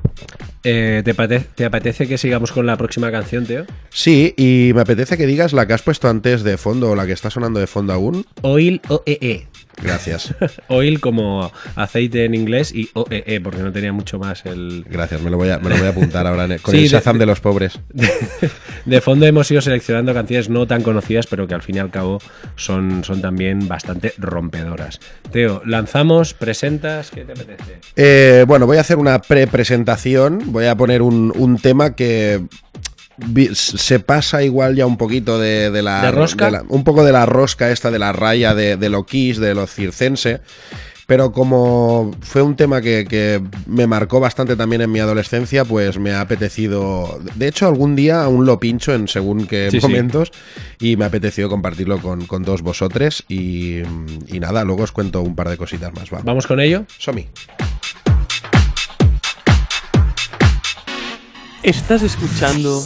[0.69, 3.67] Eh, ¿te, apete- te apetece que sigamos con la próxima canción, Teo?
[3.91, 7.07] Sí, y me apetece que digas la que has puesto antes de fondo o la
[7.07, 8.27] que está sonando de fondo aún.
[8.43, 9.47] Oil OEE.
[9.83, 10.35] Gracias.
[10.69, 14.85] Oil como aceite en inglés y OEE, porque no tenía mucho más el...
[14.89, 16.89] Gracias, me lo voy a, me lo voy a apuntar ahora con Sí, el de-
[16.89, 17.79] Shazam de, los pobres.
[18.85, 21.91] De fondo hemos ido seleccionando canciones no tan conocidas, pero que al fin y al
[21.91, 22.21] cabo
[22.57, 25.01] son, son también bastante rompedoras.
[25.31, 27.81] Teo, lanzamos, presentas, ¿qué te apetece?
[27.97, 30.41] Eh, bueno, voy a hacer una pre-presentación.
[30.47, 32.41] Voy a poner un, un tema que
[33.55, 36.51] se pasa igual ya un poquito de, de la, ¿De rosca?
[36.51, 39.55] la- un poco de la rosca esta, de la raya de, de lo Kiss, de
[39.55, 40.41] lo circense.
[41.07, 45.99] Pero como fue un tema que, que me marcó bastante también en mi adolescencia, pues
[46.01, 47.21] me ha apetecido.
[47.37, 49.87] De hecho, algún día aún lo pincho en según qué Sí, sí.
[49.87, 50.33] momentos.
[50.81, 53.23] Y me ha apetecido compartirlo con, con todos vosotros.
[53.29, 53.83] Y,
[54.27, 56.13] y nada, luego os cuento un par de cositas más.
[56.13, 56.23] Va.
[56.25, 56.85] ¿Vamos con ello?
[56.99, 57.29] Somi.
[61.63, 62.83] Estás escuchando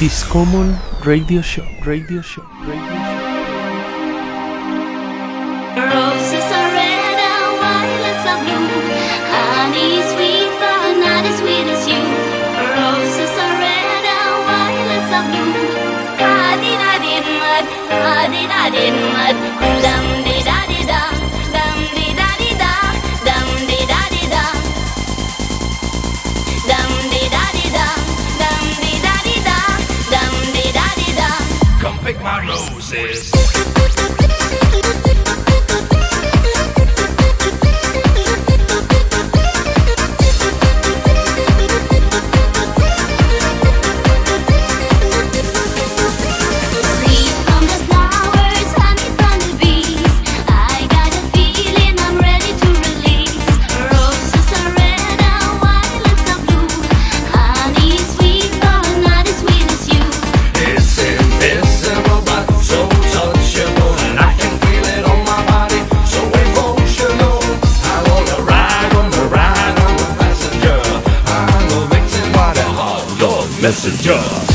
[0.00, 3.22] Discommon Radio Show, Radio Show, Radio Show.
[5.78, 8.74] Roses are red and violets are blue.
[9.30, 12.02] Honey sweet, but not as sweet as you.
[12.74, 15.62] Roses are red and violets are blue.
[16.18, 16.74] Da-di
[18.50, 20.33] da di
[31.84, 33.63] Come pick my roses.
[73.64, 74.53] Messenger.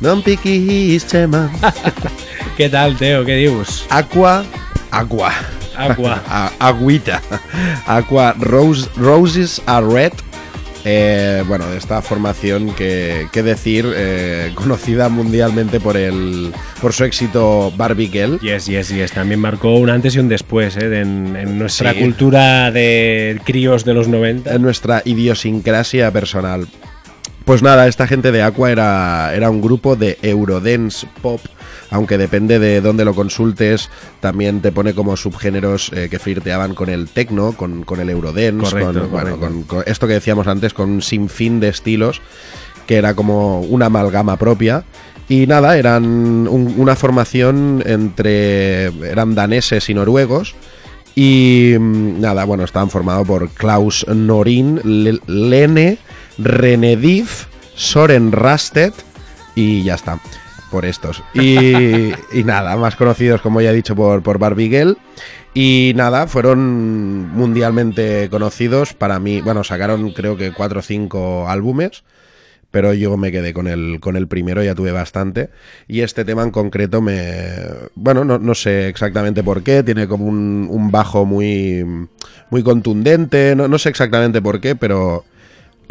[0.00, 1.50] Non piquis, Chema.
[2.56, 3.24] ¿Qué tal, Teo?
[3.24, 3.84] ¿Qué dius?
[3.90, 4.44] Aqua.
[4.90, 5.30] Agua.
[5.76, 6.22] Agua.
[6.28, 7.20] A- agüita.
[7.86, 10.12] Aqua Rose, Roses are red.
[10.86, 17.04] Eh, bueno, de esta formación que, que decir, eh, conocida mundialmente por el por su
[17.04, 18.40] éxito Barbie Girl.
[18.40, 19.12] Yes, yes, yes.
[19.12, 20.86] También marcó un antes y un después ¿eh?
[21.02, 22.00] en, en nuestra Sí.
[22.00, 24.54] cultura de críos de los 90.
[24.54, 26.66] en nuestra idiosincrasia personal.
[27.50, 31.40] Pues nada, esta gente de Aqua era, era un grupo de Eurodance Pop,
[31.90, 33.90] aunque depende de dónde lo consultes,
[34.20, 38.70] también te pone como subgéneros eh, que flirteaban con el techno, con, con el Eurodance,
[38.70, 42.20] Correcto, con, bueno, con- con esto que decíamos antes, con un sinfín de estilos,
[42.86, 44.84] que era como una amalgama propia.
[45.28, 48.84] Y nada, eran un- una formación entre.
[49.10, 50.54] eran daneses y noruegos.
[51.16, 55.98] Y mm, nada, bueno, estaban formados por Klaus Norin, Le- Lene,
[56.42, 57.28] Renediv,
[57.74, 58.92] Soren Rasted
[59.54, 60.18] y ya está,
[60.70, 61.22] por estos.
[61.34, 64.98] Y, y nada, más conocidos, como ya he dicho, por, por Barbie Girl.
[65.52, 69.40] Y nada, fueron mundialmente conocidos para mí.
[69.40, 72.04] Bueno, sacaron creo que cuatro o cinco álbumes
[72.70, 75.50] pero yo me quedé con el, con el primero, ya tuve bastante.
[75.88, 77.52] Y este tema en concreto me...
[77.94, 81.84] Bueno, no, no sé exactamente por qué, tiene como un, un bajo muy,
[82.50, 85.24] muy contundente, no, no sé exactamente por qué, pero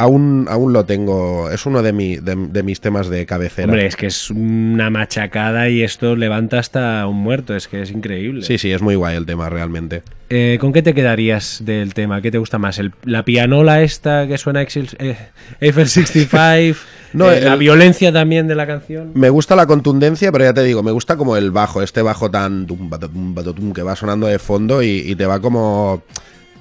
[0.00, 3.66] aún, aún lo tengo, es uno de, mi, de, de mis temas de cabecera.
[3.66, 7.90] Hombre, es que es una machacada y esto levanta hasta un muerto, es que es
[7.90, 8.42] increíble.
[8.42, 10.02] Sí, sí, es muy guay el tema realmente.
[10.30, 12.22] Eh, ¿Con qué te quedarías del tema?
[12.22, 12.78] ¿Qué te gusta más?
[12.78, 15.16] ¿El- ¿La pianola esta que suena eh,
[15.60, 16.78] Eiffel 65?
[17.12, 19.10] No, Eh, ¿La el- violencia también de la canción?
[19.14, 22.30] Me gusta la contundencia, pero ya te digo, me gusta como el bajo, este bajo
[22.30, 22.66] tan
[23.74, 26.04] que va sonando de fondo y, y te va como...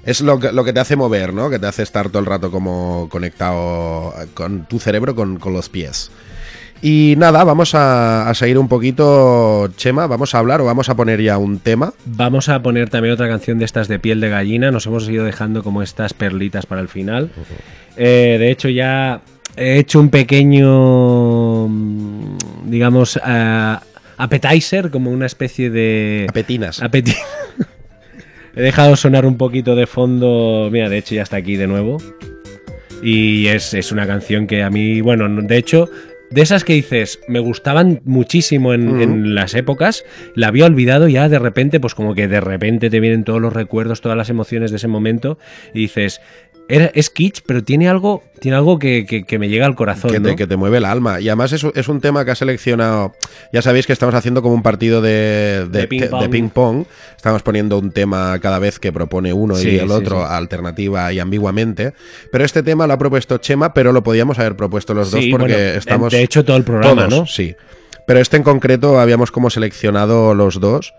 [0.05, 1.49] Es lo que, lo que te hace mover, ¿no?
[1.49, 5.69] Que te hace estar todo el rato como conectado con tu cerebro con, con los
[5.69, 6.09] pies.
[6.81, 10.95] Y nada, vamos a, a seguir un poquito, Chema, vamos a hablar o vamos a
[10.95, 11.93] poner ya un tema.
[12.05, 14.71] Vamos a poner también otra canción de estas de piel de gallina.
[14.71, 17.31] Nos hemos ido dejando como estas perlitas para el final.
[17.97, 19.19] Eh, de hecho, ya
[19.57, 22.37] he hecho un pequeño, mm,
[22.67, 23.81] digamos, ah,
[24.17, 26.27] appetizer, como una especie de...
[26.29, 26.81] Apetinas.
[26.81, 27.17] Apeti-
[28.60, 30.68] He dejado sonar un poquito de fondo.
[30.70, 31.95] Mira, de hecho ya está aquí de nuevo.
[33.01, 35.89] Y es, es una canción que a mí, bueno, de hecho,
[36.30, 40.03] de esas que dices, me gustaban muchísimo en, en las épocas,
[40.36, 43.39] la había olvidado y ya de repente, pues como que de repente te vienen todos
[43.39, 45.39] los recuerdos, todas las emociones de ese momento
[45.74, 46.20] y dices,
[46.70, 50.11] era, es kitsch, pero tiene algo, tiene algo que, que- que me llega al corazón.
[50.11, 50.36] que, te, ¿no?
[50.36, 51.20] que te mueve el alma.
[51.20, 53.13] Y además es, un- es un tema que ha seleccionado.
[53.51, 56.30] Ya sabéis que estamos haciendo como un partido de, de, De ping de pong.
[56.30, 56.86] ping pong.
[57.17, 60.28] Estamos poniendo un tema cada vez que propone uno Sí, y el sí, otro, sí.
[60.30, 61.93] alternativa y ambiguamente.
[62.32, 65.53] Pero este tema lo ha propuesto Chema, pero lo podíamos haber propuesto los dos porque
[65.53, 66.13] bueno, estamos.
[66.13, 67.26] De hecho, todo el programa, todos, ¿no?
[67.28, 67.55] Sí.
[68.05, 70.93] Pero este en concreto habíamos como seleccionado los dos.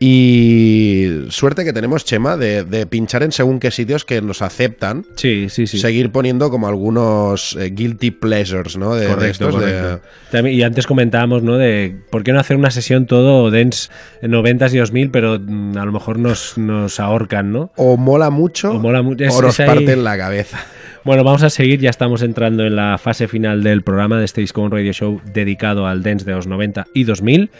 [0.00, 5.04] Y suerte que tenemos, Chema, de, de pinchar en según qué sitios que nos aceptan.
[5.16, 5.78] Sí, sí, sí.
[5.78, 8.94] Seguir poniendo como algunos eh, guilty pleasures, ¿no?
[8.94, 10.08] De, de Correcto, estos, de- correcto.
[10.30, 11.56] También- y antes comentábamos, ¿no?
[11.56, 13.88] De por qué no hacer una sesión todo dance
[14.22, 17.72] en 90s y 2000, pero mm, a lo mejor nos, nos ahorcan, ¿no?
[17.76, 20.58] o mola mucho O mola mucho, es- o nos parten la cabeza.
[21.04, 24.40] Bueno, vamos a seguir, ya estamos entrando en la fase final del programa de este
[24.42, 27.50] Disco Radio Show dedicado al dance de los 90 y 2000.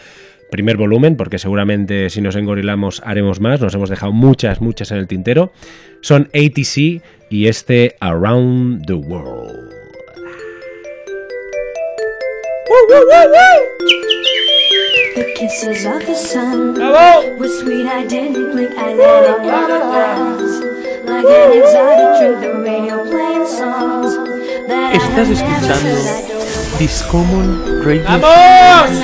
[0.51, 4.99] Primer volumen, porque seguramente si nos engorilamos haremos más, nos hemos dejado muchas, muchas en
[4.99, 5.53] el tintero.
[6.01, 9.71] Son ATC y este Around the World.
[15.17, 16.75] The kisses of the sun
[17.39, 17.87] were sweet.
[17.87, 18.71] I didn't blink.
[18.79, 20.79] I let it in my eyes.
[21.05, 24.17] Like an exotic drink, the radio playing songs
[24.69, 26.07] that I Estás have never escuchando heard.
[26.07, 28.99] I don't Discommon Radio Another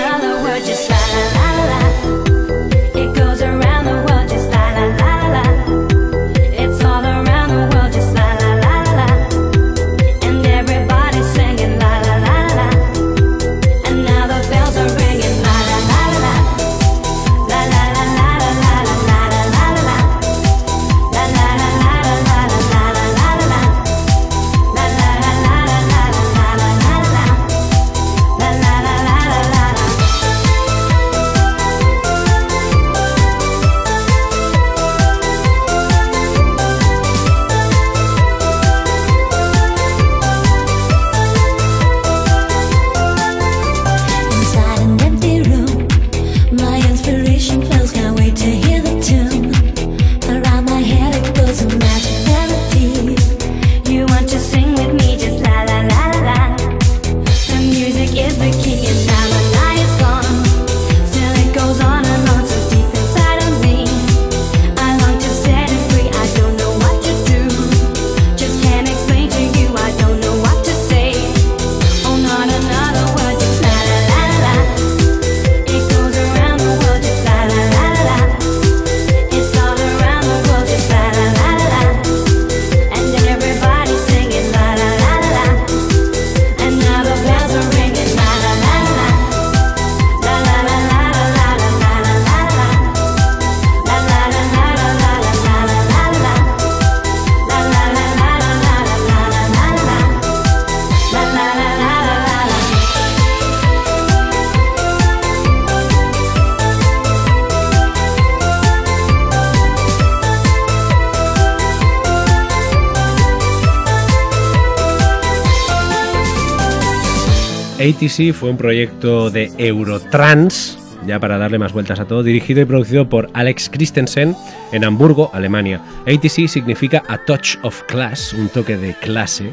[117.85, 122.65] ATC fue un proyecto de Eurotrans, ya para darle más vueltas a todo, dirigido y
[122.65, 124.35] producido por Alex Christensen
[124.73, 125.83] en Hamburgo, Alemania.
[126.07, 129.51] ATC significa A Touch of Class, un toque de clase.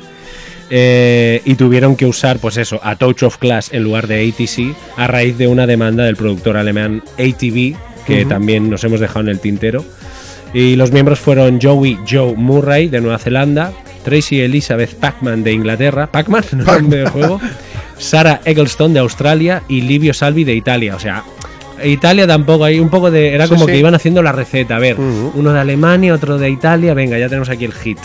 [0.70, 4.74] eh, y tuvieron que usar, pues eso, A Touch of Class en lugar de ATC
[4.96, 7.76] a raíz de una demanda del productor alemán ATV,
[8.08, 9.84] que también nos hemos dejado en el tintero.
[10.54, 13.74] Y los miembros fueron Joey Joe Murray de Nueva Zelanda,
[14.06, 16.90] Tracy Elizabeth Pacman de Inglaterra, Pacman, no es un
[18.02, 20.96] Sarah Eggleston de Australia y Livio Salvi de Italia.
[20.96, 21.24] O sea,
[21.84, 23.34] Italia tampoco, hay un poco de.
[23.34, 23.72] Era Sí, como sí.
[23.72, 24.76] que iban haciendo la receta.
[24.76, 27.98] A ver, uno de Alemania, otro de Italia, venga, ya tenemos aquí el hit.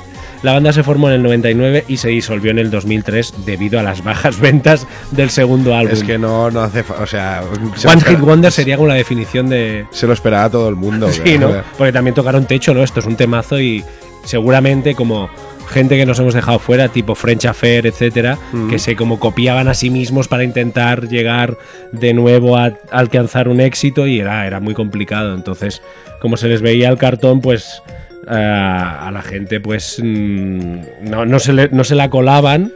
[0.42, 3.82] La banda se formó en el 99 y se disolvió en el 2003 debido a
[3.82, 5.92] las bajas ventas del segundo álbum.
[5.94, 6.84] Es que no, no hace.
[7.00, 7.42] O sea.
[7.74, 9.86] se One Hit Wonder sería como la definición de.
[9.90, 11.08] Se lo esperaba todo el mundo.
[11.24, 11.50] Sí, ¿no?
[11.78, 12.82] Porque también tocaron techo, ¿no?
[12.82, 13.82] Esto es un temazo y
[14.24, 15.28] seguramente como
[15.66, 18.38] gente que nos hemos dejado fuera, tipo French Affair, etcétera,
[18.70, 21.56] que se como copiaban a sí mismos para intentar llegar
[21.92, 25.34] de nuevo a alcanzar un éxito y era, era muy complicado.
[25.34, 25.82] Entonces,
[26.20, 27.82] como se les veía el cartón, pues
[28.28, 32.72] a, a la gente pues mm, no, no se le- no se la colaban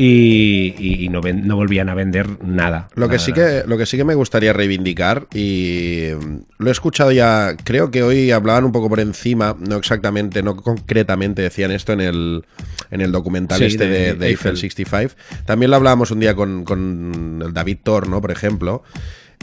[0.00, 2.86] y, y- y no, ven- no volvían a vender nada.
[2.94, 3.62] Lo que, sí nada.
[3.62, 7.90] que, lo que sí que me gustaría reivindicar, y mm, lo he escuchado ya, creo
[7.90, 12.44] que hoy hablaban un poco por encima, no exactamente, no concretamente decían esto en el,
[12.92, 14.56] en el documental Sí, este de de, de Eiffel Eiffel.
[14.56, 15.14] 65.
[15.44, 18.20] También lo hablábamos un día con, con el David Thor, ¿no?
[18.20, 18.84] Por ejemplo.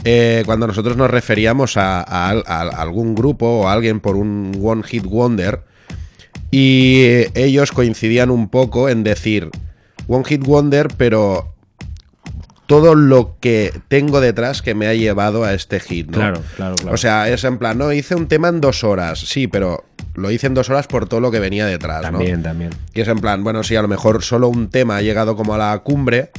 [0.04, 4.58] Eh, cuando nosotros nos referíamos a, a- a algún grupo o a alguien por un
[4.62, 5.60] One Hit Wonder,
[6.50, 9.50] y eh, ellos coincidían un poco en decir
[10.08, 11.54] One Hit Wonder, pero
[12.66, 16.18] todo lo que tengo detrás que me ha llevado a este hit, ¿no?
[16.18, 16.94] Claro, claro, claro.
[16.94, 19.84] O sea, es en plan, no, hice un tema en dos horas, sí, pero
[20.14, 22.18] lo hice en dos horas por todo lo que venía detrás, ¿no?
[22.18, 22.70] también, también.
[22.92, 25.54] Y es en plan, bueno, sí, a lo mejor solo un tema ha llegado como
[25.54, 26.30] a la cumbre.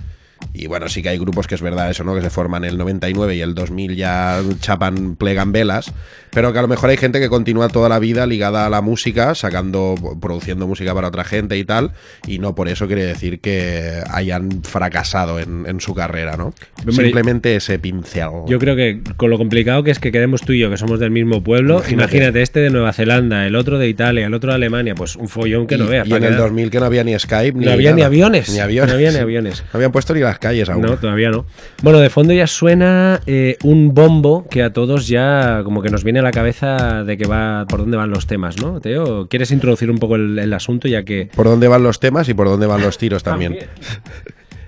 [0.54, 2.16] Y bueno, sí que hay grupos que es verdad eso, ¿no?
[2.16, 5.92] Que se forman el 99 y el 2000 ya chapan, plegan velas.
[6.32, 8.82] Pero que a lo mejor hay gente que continúa toda la vida ligada a la
[8.82, 11.92] música, sacando, produciendo música para otra gente y tal.
[12.28, 16.54] Y no por eso quiere decir que hayan fracasado en, en su carrera, ¿no?
[16.92, 18.30] Simplemente ese pincel.
[18.48, 21.00] Yo creo que con lo complicado que es que quedemos tú y yo, que somos
[21.00, 21.94] del mismo pueblo, Imagínate.
[22.18, 25.28] imagínate, este de Nueva Zelanda, el otro de Italia, el otro de Alemania, pues un
[25.30, 26.08] follón que y, no veas.
[26.08, 28.08] y en el quedar- 2000 que no había ni Skype, ni no había ni nada.
[28.08, 28.50] aviones.
[28.50, 28.90] Ni aviones.
[28.90, 29.64] No había ni aviones.
[29.74, 30.82] Habían puesto ni las calles aún.
[30.84, 31.46] No, todavía no.
[31.84, 36.04] Bueno, de fondo ya suena eh, un bombo que a todos ya como que nos
[36.04, 38.80] viene a la cabeza de que va por dónde van los temas, ¿no?
[38.82, 42.30] Teo, ¿quieres introducir un poco el, el asunto ya que Por dónde van los temas
[42.30, 43.58] y por dónde van los tiros también.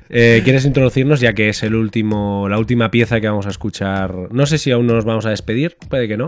[0.09, 4.13] eh, quieres introducirnos ya que es el último, la última pieza que vamos a escuchar?
[4.31, 6.27] No sé si aún no nos vamos a despedir, puede que no,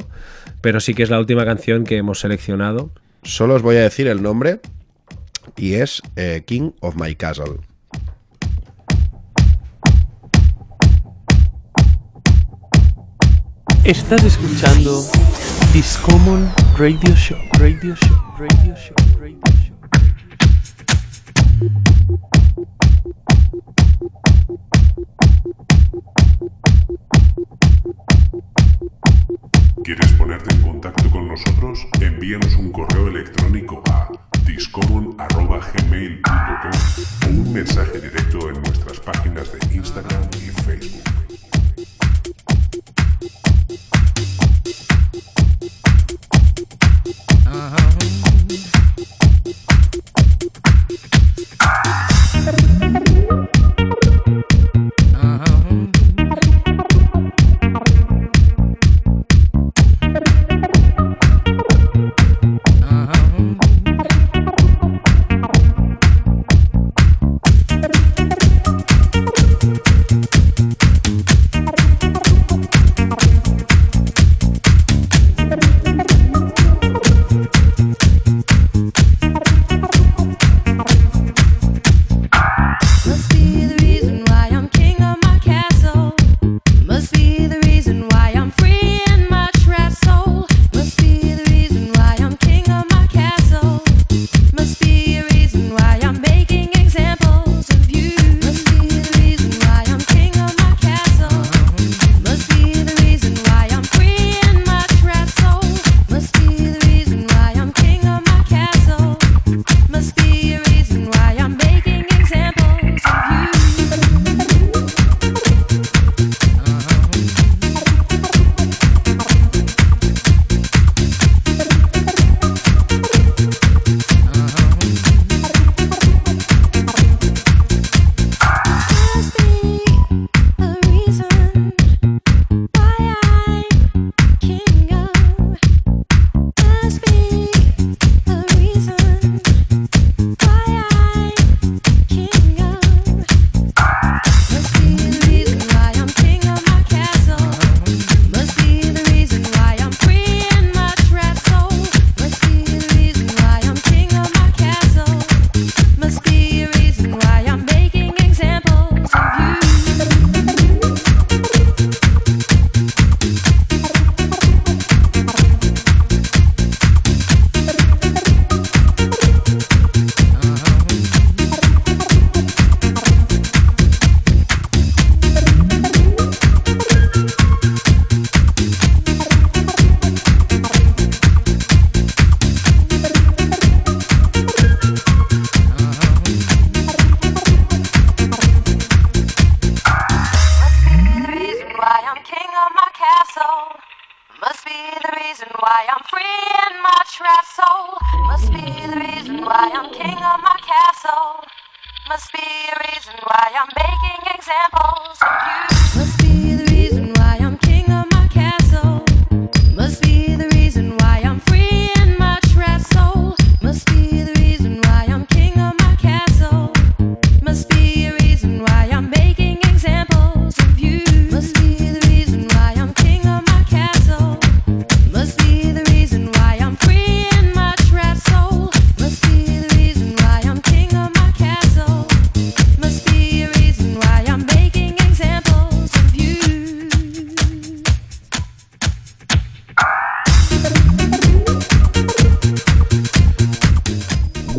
[0.61, 2.91] pero sí que es la última canción que hemos seleccionado.
[3.23, 4.59] Solo os voy a decir el nombre
[5.57, 7.55] y es eh, King of My Castle.
[13.83, 15.03] Estás escuchando
[15.73, 19.75] Discommon Radio Show, Radio Show, Radio Show, Radio Show.
[29.83, 31.87] ¿Quieres ponerte en contacto con nosotros?
[31.99, 34.11] Envíanos un correo electrónico a
[34.45, 36.71] discommon.gmail.com
[37.25, 41.01] o un mensaje directo en nuestras páginas de Instagram y Facebook.
[47.47, 47.91] Uh-huh.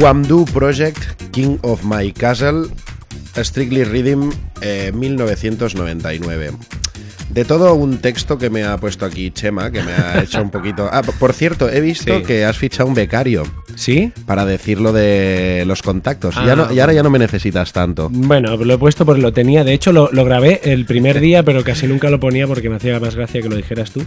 [0.03, 0.99] Guamdu Project,
[1.31, 2.65] King of My Castle,
[3.41, 4.31] Strictly Rhythm,
[4.61, 6.51] eh, 1999.
[7.31, 10.51] De todo un texto que me ha puesto aquí Chema, que me ha hecho un
[10.51, 10.89] poquito...
[10.91, 12.24] Ah, por cierto, he visto Sí.
[12.24, 13.45] que has fichado un becario
[13.77, 14.12] ¿Sí?
[14.27, 16.35] para decirlo de los contactos.
[16.37, 18.09] Ah, ya no, y ahora ya no me necesitas tanto.
[18.11, 19.62] Bueno, lo he puesto porque lo tenía.
[19.62, 22.74] De hecho, lo, lo grabé el primer día, pero casi nunca lo ponía porque me
[22.74, 24.03] hacía más gracia que lo dijeras tú.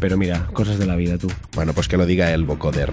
[0.00, 1.28] Pero mira, cosas de la vida, tú.
[1.54, 2.92] Bueno, pues que lo diga el vocoder.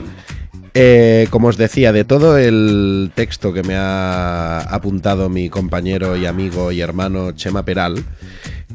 [0.73, 6.25] Eh, como os decía, de todo el texto que me ha apuntado mi compañero y
[6.27, 8.03] amigo y hermano Chema Peral,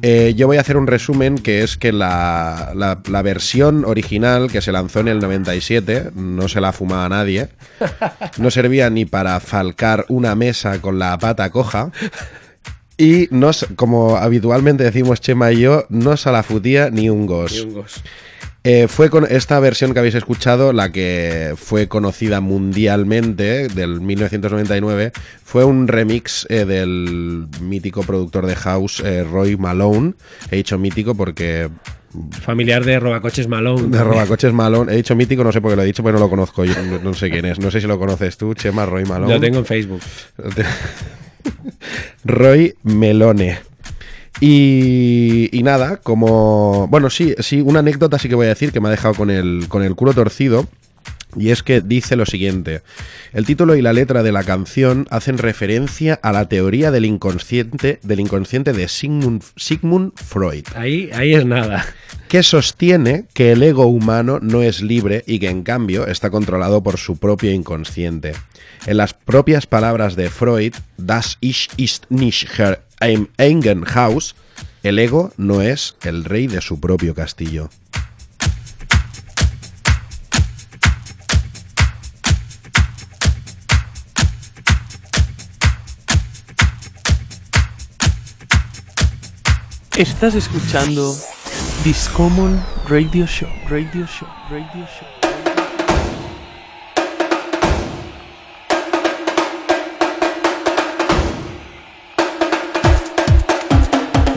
[0.00, 4.50] eh, yo voy a hacer un resumen que es que la, la- la versión original
[4.50, 7.50] que se lanzó en el 97 no se la fumaba nadie,
[8.38, 11.92] no servía ni para falcar una mesa con la pata coja.
[12.98, 17.26] Y no, se- como habitualmente decimos Chema y yo, no se la futía ni un
[17.26, 17.66] gos.
[18.64, 25.10] Eh, fue con esta versión que habéis escuchado, la que fue conocida mundialmente, del 1999,
[25.44, 30.14] fue un remix eh, del mítico productor de house eh, Roy Malone.
[30.50, 31.70] He dicho mítico porque
[32.42, 33.88] Familiar de Robacoches Malone.
[33.88, 36.24] de Robacoches Malone, he dicho mítico, no sé por qué lo he dicho, pero no
[36.26, 37.58] lo conozco, yo no, no sé quién es.
[37.58, 39.34] No sé si lo conoces tú, Chema Roy Malone.
[39.34, 40.02] Lo tengo en Facebook.
[42.24, 43.58] Roy Melone.
[44.40, 46.88] Y, y nada, como...
[46.88, 49.30] Bueno, sí, sí, una anécdota sí que voy a decir que me ha dejado con
[49.30, 50.66] el, con el culo torcido.
[51.36, 52.82] Y es que dice lo siguiente.
[53.32, 58.00] El título y la letra de la canción hacen referencia a la teoría del inconsciente,
[58.02, 61.86] del inconsciente de Sigmund, Sigmund Freud Ahí, ahí es nada.
[62.28, 66.82] que sostiene que el ego humano no es libre y que en cambio está controlado
[66.82, 68.32] por su propio inconsciente.
[68.86, 74.34] En las propias palabras de Freud, Das Ich ist nicht Herr im eigenen Haus,
[74.82, 77.70] el ego no es el rey de su propio castillo.
[89.96, 91.14] Estás escuchando
[91.84, 92.58] Discommon
[92.88, 95.08] Radio Show, Radio Show, Radio Show.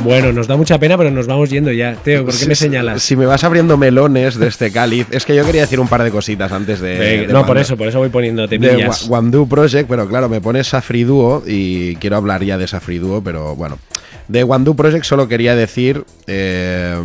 [0.03, 1.95] Bueno, nos da mucha pena, pero nos vamos yendo ya.
[1.95, 3.01] Teo, ¿por qué me señalas?
[3.01, 6.03] Si me vas abriendo melones de este cáliz, es que yo quería decir un par
[6.03, 6.99] de cositas antes de...
[6.99, 9.07] Venga, de no, por eso, por eso voy poniéndote de millas.
[9.09, 12.99] Wa- Wandu Project, pero claro, me pones Safri Duo y quiero hablar ya de Safri
[12.99, 13.79] Duo, pero bueno.
[14.27, 16.05] De Wandu Project solo quería decir.
[16.27, 16.95] eh,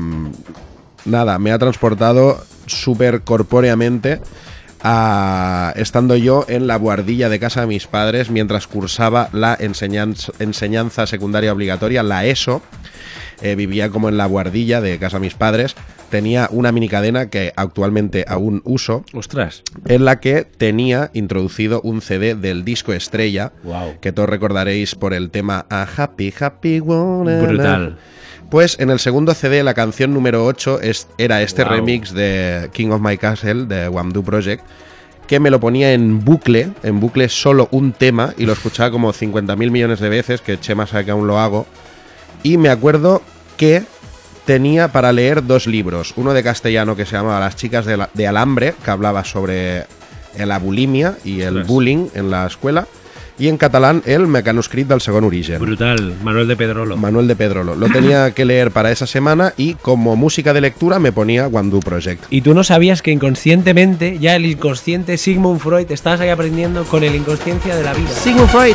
[1.05, 4.21] nada, me ha transportado súper corpóreamente
[4.83, 11.07] a, estando yo en la guardilla de casa de mis padres mientras cursaba la enseñanza,
[11.07, 12.63] secundaria obligatoria, la ESO.
[13.43, 15.75] Eh, vivía como en la guardilla de casa de mis padres.
[16.11, 19.63] Tenía una mini cadena que actualmente aún uso Ostras.
[19.87, 24.01] en la que tenía introducido un CD del disco estrella, Wow.
[24.01, 27.41] que todos recordaréis por el tema A Happy Happy One.
[27.43, 27.97] Brutal.
[28.51, 31.73] Pues en el segundo CD, la canción número 8 es, era este Wow.
[31.73, 34.65] remix de King of My Castle, de Wamdu Project,
[35.29, 39.13] que me lo ponía en bucle, en bucle solo un tema, y lo escuchaba como
[39.13, 41.67] 50.000 millones de veces, que Chema sabe que aún lo hago.
[42.43, 43.23] Y me acuerdo
[43.57, 43.85] que
[44.45, 48.11] tenía para leer dos libros, uno de castellano que se llamaba Las chicas de, la-
[48.15, 49.87] de alambre, que hablaba sobre
[50.39, 51.67] la bulimia y el Ostras.
[51.67, 52.87] bullying en la escuela,
[53.39, 55.59] y en catalán el Mecanuscrit del segon origen.
[55.61, 56.15] Brutal.
[56.23, 56.97] Manuel de Pedrolo.
[56.99, 57.75] Manuel de Pedrolo.
[57.75, 61.81] Lo tenía que leer para esa semana y como música de lectura me ponía Wandu
[61.81, 62.25] Project.
[62.29, 67.03] Y tú no sabías que inconscientemente, ya el inconsciente Sigmund Freud, estabas ahí aprendiendo con
[67.03, 68.11] el inconsciencia de la vida.
[68.11, 68.75] Sigmund Freud.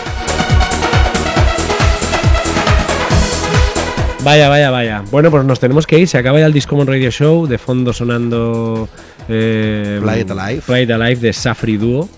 [4.25, 5.03] Vaya, vaya, vaya.
[5.11, 6.07] Bueno, pues nos tenemos que ir.
[6.07, 7.45] Se acaba ya el Discommon Radio Show.
[7.45, 8.89] De fondo sonando.
[9.29, 10.61] Eh, Play It Alive.
[10.65, 12.09] Play It Alive de Safri Duo.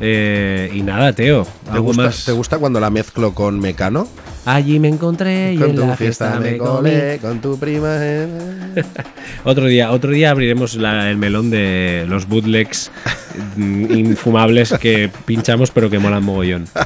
[0.00, 1.44] Eh, y nada, Teo.
[1.64, 2.24] ¿Te ¿Algo gusta, más?
[2.24, 4.06] ¿Te gusta cuando la mezclo con Mecano?
[4.46, 6.70] Allí me encontré y Con en tu la fiesta me comí.
[6.90, 7.96] colé, con tu prima.
[8.00, 8.26] eh.
[9.44, 12.90] Otro día, otro día abriremos la- el melón de los bootlegs
[13.56, 16.66] mm, infumables que pinchamos pero que molan mogollón.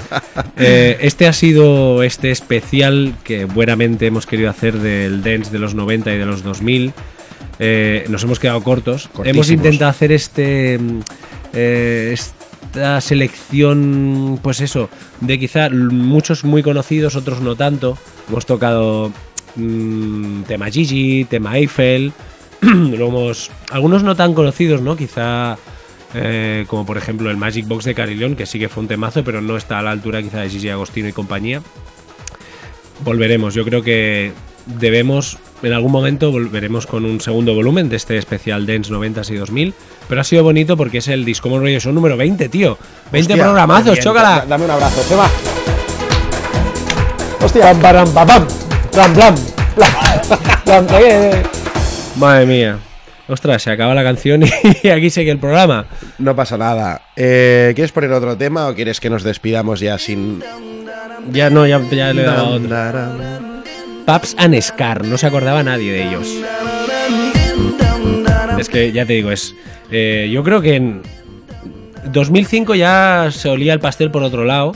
[0.56, 5.74] Eh, este ha sido este especial que buenamente hemos querido hacer del dance de los
[5.74, 6.92] 90 y de los 2000.
[7.58, 9.08] Eh, nos hemos quedado cortos.
[9.12, 9.26] Cortísimos.
[9.48, 11.00] Hemos intentado hacer este mm,
[11.54, 12.14] eh,
[12.74, 14.90] esta selección, pues eso,
[15.20, 17.96] de quizá muchos muy conocidos, otros no tanto.
[18.28, 19.12] Hemos tocado
[19.54, 22.12] mm, tema Gigi, tema Eiffel,
[22.62, 24.96] hemos- algunos no tan conocidos, ¿no?
[24.96, 25.56] Quizá
[26.14, 29.22] eh, como por ejemplo el Magic Box de Carillon, que sí que fue un temazo,
[29.22, 31.62] pero no está a la altura quizá de Gigi Agostino y compañía.
[33.04, 34.32] Volveremos, yo creo que
[34.66, 39.36] debemos, en algún momento volveremos con un segundo volumen de este especial Dance 90 y
[39.36, 39.74] 2000,
[40.08, 42.78] pero ha sido bonito porque es el Discommon Radio Show número 20, tío.
[43.12, 44.44] 20 Hostia, programazos, chócala.
[44.48, 45.00] Dame un abrazo.
[47.42, 48.12] Hostia, pam, pam,
[48.92, 49.34] plam, plam,
[50.64, 51.42] plam, plam, eh.
[52.16, 52.78] Madre mía.
[53.26, 54.42] Ostras, se acaba la canción
[54.82, 55.86] y aquí sigue el programa.
[56.18, 57.00] No pasa nada.
[57.16, 60.42] Eh, ¿Quieres poner otro tema o quieres que nos despidamos ya sin.
[61.30, 63.53] Ya no, ya, ya le he dado otro.
[64.04, 66.28] Paps and Scar, no se acordaba nadie de ellos.
[68.58, 69.54] Es que ya te digo, es.
[69.90, 71.02] eh, yo creo que en
[72.12, 74.72] 2005 ya se olía el pastel por otro lado,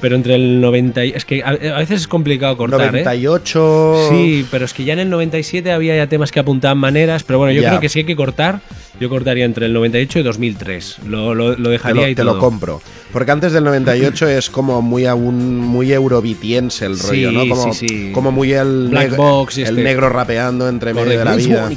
[0.00, 1.10] pero entre el 90 y.
[1.10, 3.02] Es que a, a veces es complicado cortar, ¿eh?
[3.04, 4.08] 98.
[4.10, 7.38] Sí, pero es que ya en el 97 había ya temas que apuntaban maneras, pero
[7.38, 8.60] bueno, yo creo que si hay que cortar,
[9.00, 10.98] yo cortaría entre el 98 y 2003.
[11.06, 12.80] Lo, lo, lo Te dejaría lo, ahí te lo compro.
[13.12, 17.48] Porque antes del 98 es como muy aún muy eurovitiense el rollo, Sí, ¿no?
[17.48, 18.12] Como, sí, sí.
[18.12, 19.82] como muy el, Black Box y el este.
[19.82, 21.70] negro rapeando entre medio de la vida.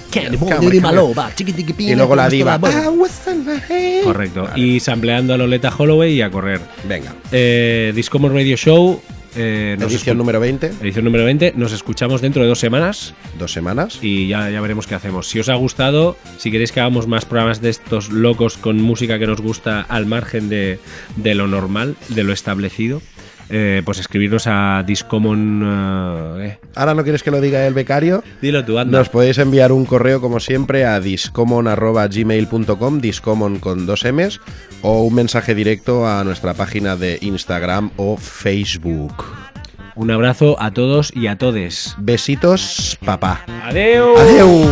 [1.77, 2.60] Y luego la diva.
[4.03, 4.49] Correcto.
[4.56, 6.60] Y sampleando a Loleta Holloway y a correr.
[6.88, 7.15] Venga.
[7.31, 9.02] Eh, Discommon Radio Show.
[9.35, 10.67] Eh, Edición número 20.
[10.81, 11.53] edición número 20.
[11.55, 13.99] Nos escuchamos dentro de dos semanas Dos semanas.
[14.01, 15.27] y ya, ya veremos qué hacemos.
[15.27, 19.19] Si os ha gustado, si queréis que hagamos más programas de estos locos con música
[19.19, 20.79] que nos gusta al margen de,
[21.15, 23.01] de lo normal, de lo establecido,
[23.51, 26.39] eh, pues escribirnos a Discommon.
[26.41, 28.23] eh, eh, Ahora no quieres que lo diga el becario.
[28.41, 28.97] Dilo tú, anda.
[28.97, 34.39] Nos podéis enviar un correo como siempre a discommon.gmail.com, discommon con dos M's,
[34.81, 39.13] o un mensaje directo a nuestra página de Instagram o Facebook.
[39.95, 41.95] Un abrazo a todos y a todes.
[41.99, 43.41] Besitos, papá.
[43.63, 44.17] Adeu.
[44.17, 44.65] Adeu.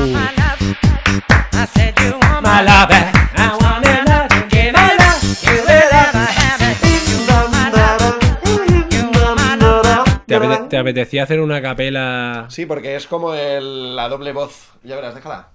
[10.30, 12.46] ¿Te, apete- te apetecía hacer una capela?
[12.50, 14.70] Sí, porque es como el- la doble voz.
[14.84, 15.50] Ya verás, déjala.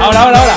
[0.00, 0.56] Ahora, ahora, ahora.